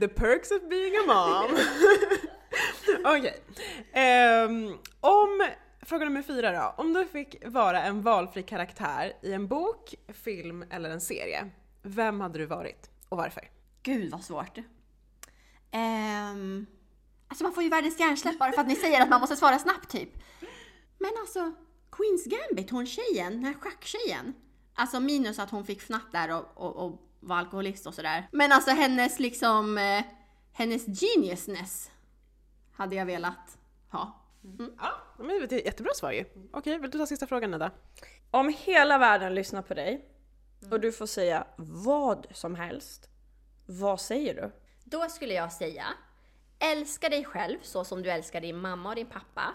[0.00, 1.50] The perks of being a mom.
[3.04, 3.42] Okej.
[3.92, 4.44] Okay.
[4.44, 5.48] Um, om,
[5.82, 6.82] fråga nummer fyra då.
[6.82, 11.50] Om du fick vara en valfri karaktär i en bok, film eller en serie,
[11.82, 13.48] vem hade du varit och varför?
[13.82, 14.58] Gud vad svårt.
[15.72, 16.66] Um,
[17.32, 19.58] alltså man får ju världens hjärnsläpp bara för att ni säger att man måste svara
[19.58, 20.10] snabbt typ.
[20.98, 21.52] Men alltså,
[21.92, 24.34] Queens Gambit, hon tjejen, den här schacktjejen.
[24.74, 28.28] Alltså minus att hon fick fnatt där och, och, och var alkoholist och sådär.
[28.32, 30.04] Men alltså hennes liksom, eh,
[30.52, 31.90] hennes geniusness
[32.72, 33.58] hade jag velat
[33.90, 34.24] ha.
[34.78, 36.24] Ja, men det är ett jättebra svar ju.
[36.52, 37.70] Okej, vill du ta sista frågan Neda?
[38.30, 40.08] Om hela världen lyssnar på dig
[40.70, 43.08] och du får säga vad som helst,
[43.66, 44.52] vad säger du?
[44.84, 45.84] Då skulle jag säga,
[46.62, 49.54] älska dig själv så som du älskar din mamma och din pappa.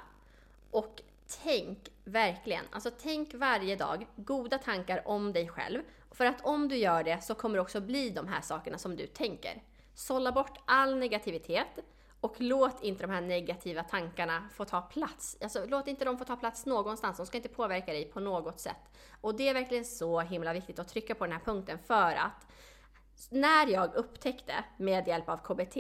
[0.72, 1.01] Och
[1.43, 5.82] tänk verkligen, alltså tänk varje dag goda tankar om dig själv.
[6.12, 8.95] För att om du gör det så kommer det också bli de här sakerna som
[8.95, 9.64] du tänker.
[9.93, 11.80] Sålla bort all negativitet
[12.22, 15.38] och låt inte de här negativa tankarna få ta plats.
[15.41, 17.18] Alltså, låt inte dem få ta plats någonstans.
[17.18, 18.97] De ska inte påverka dig på något sätt.
[19.22, 22.47] Och det är verkligen så himla viktigt att trycka på den här punkten för att
[23.30, 25.78] när jag upptäckte med hjälp av KBT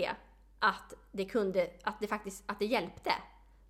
[0.59, 3.11] att det kunde, att det faktiskt, att det hjälpte.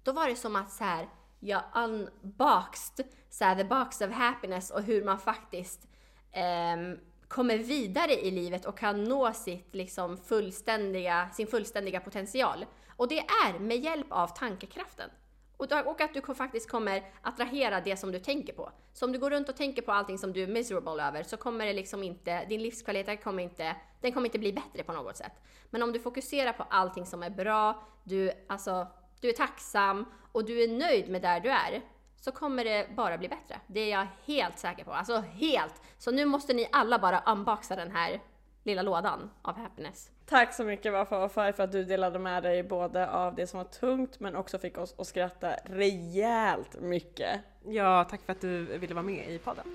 [0.04, 1.10] Då var det som att så här,
[1.40, 5.88] jag unboxed så här, the box of happiness och hur man faktiskt
[6.32, 12.66] eh, kommer vidare i livet och kan nå sitt, liksom, fullständiga, sin fullständiga potential.
[12.96, 15.10] Och det är med hjälp av tankekraften.
[15.58, 18.72] Och, och att du faktiskt kommer attrahera det som du tänker på.
[18.93, 21.38] Så om du går runt och tänker på allting som du är miserable över så
[21.38, 25.18] kommer det liksom inte, din livskvalitet kommer inte, den kommer inte bli bättre på något
[25.18, 25.34] sätt.
[25.70, 28.88] Men om du fokuserar på allting som är bra, du, alltså,
[29.22, 31.82] du är tacksam och du är nöjd med där du är,
[32.18, 33.60] så kommer det bara bli bättre.
[33.68, 34.91] Det är jag helt säker på.
[34.91, 35.82] Alltså helt!
[35.97, 38.22] Så nu måste ni alla bara unboxa den här
[38.64, 40.12] lilla lådan av happiness.
[40.30, 43.47] Tack så mycket Wafa och Faj för att du delade med dig både av det
[43.47, 47.39] som var tungt men också fick oss att skratta rejält mycket.
[47.65, 49.65] Ja, tack för att du ville vara med i podden.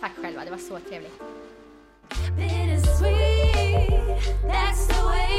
[0.00, 1.22] Tack själva, det var så trevligt.
[2.38, 3.88] Bittersweet,
[4.42, 5.32] that's the way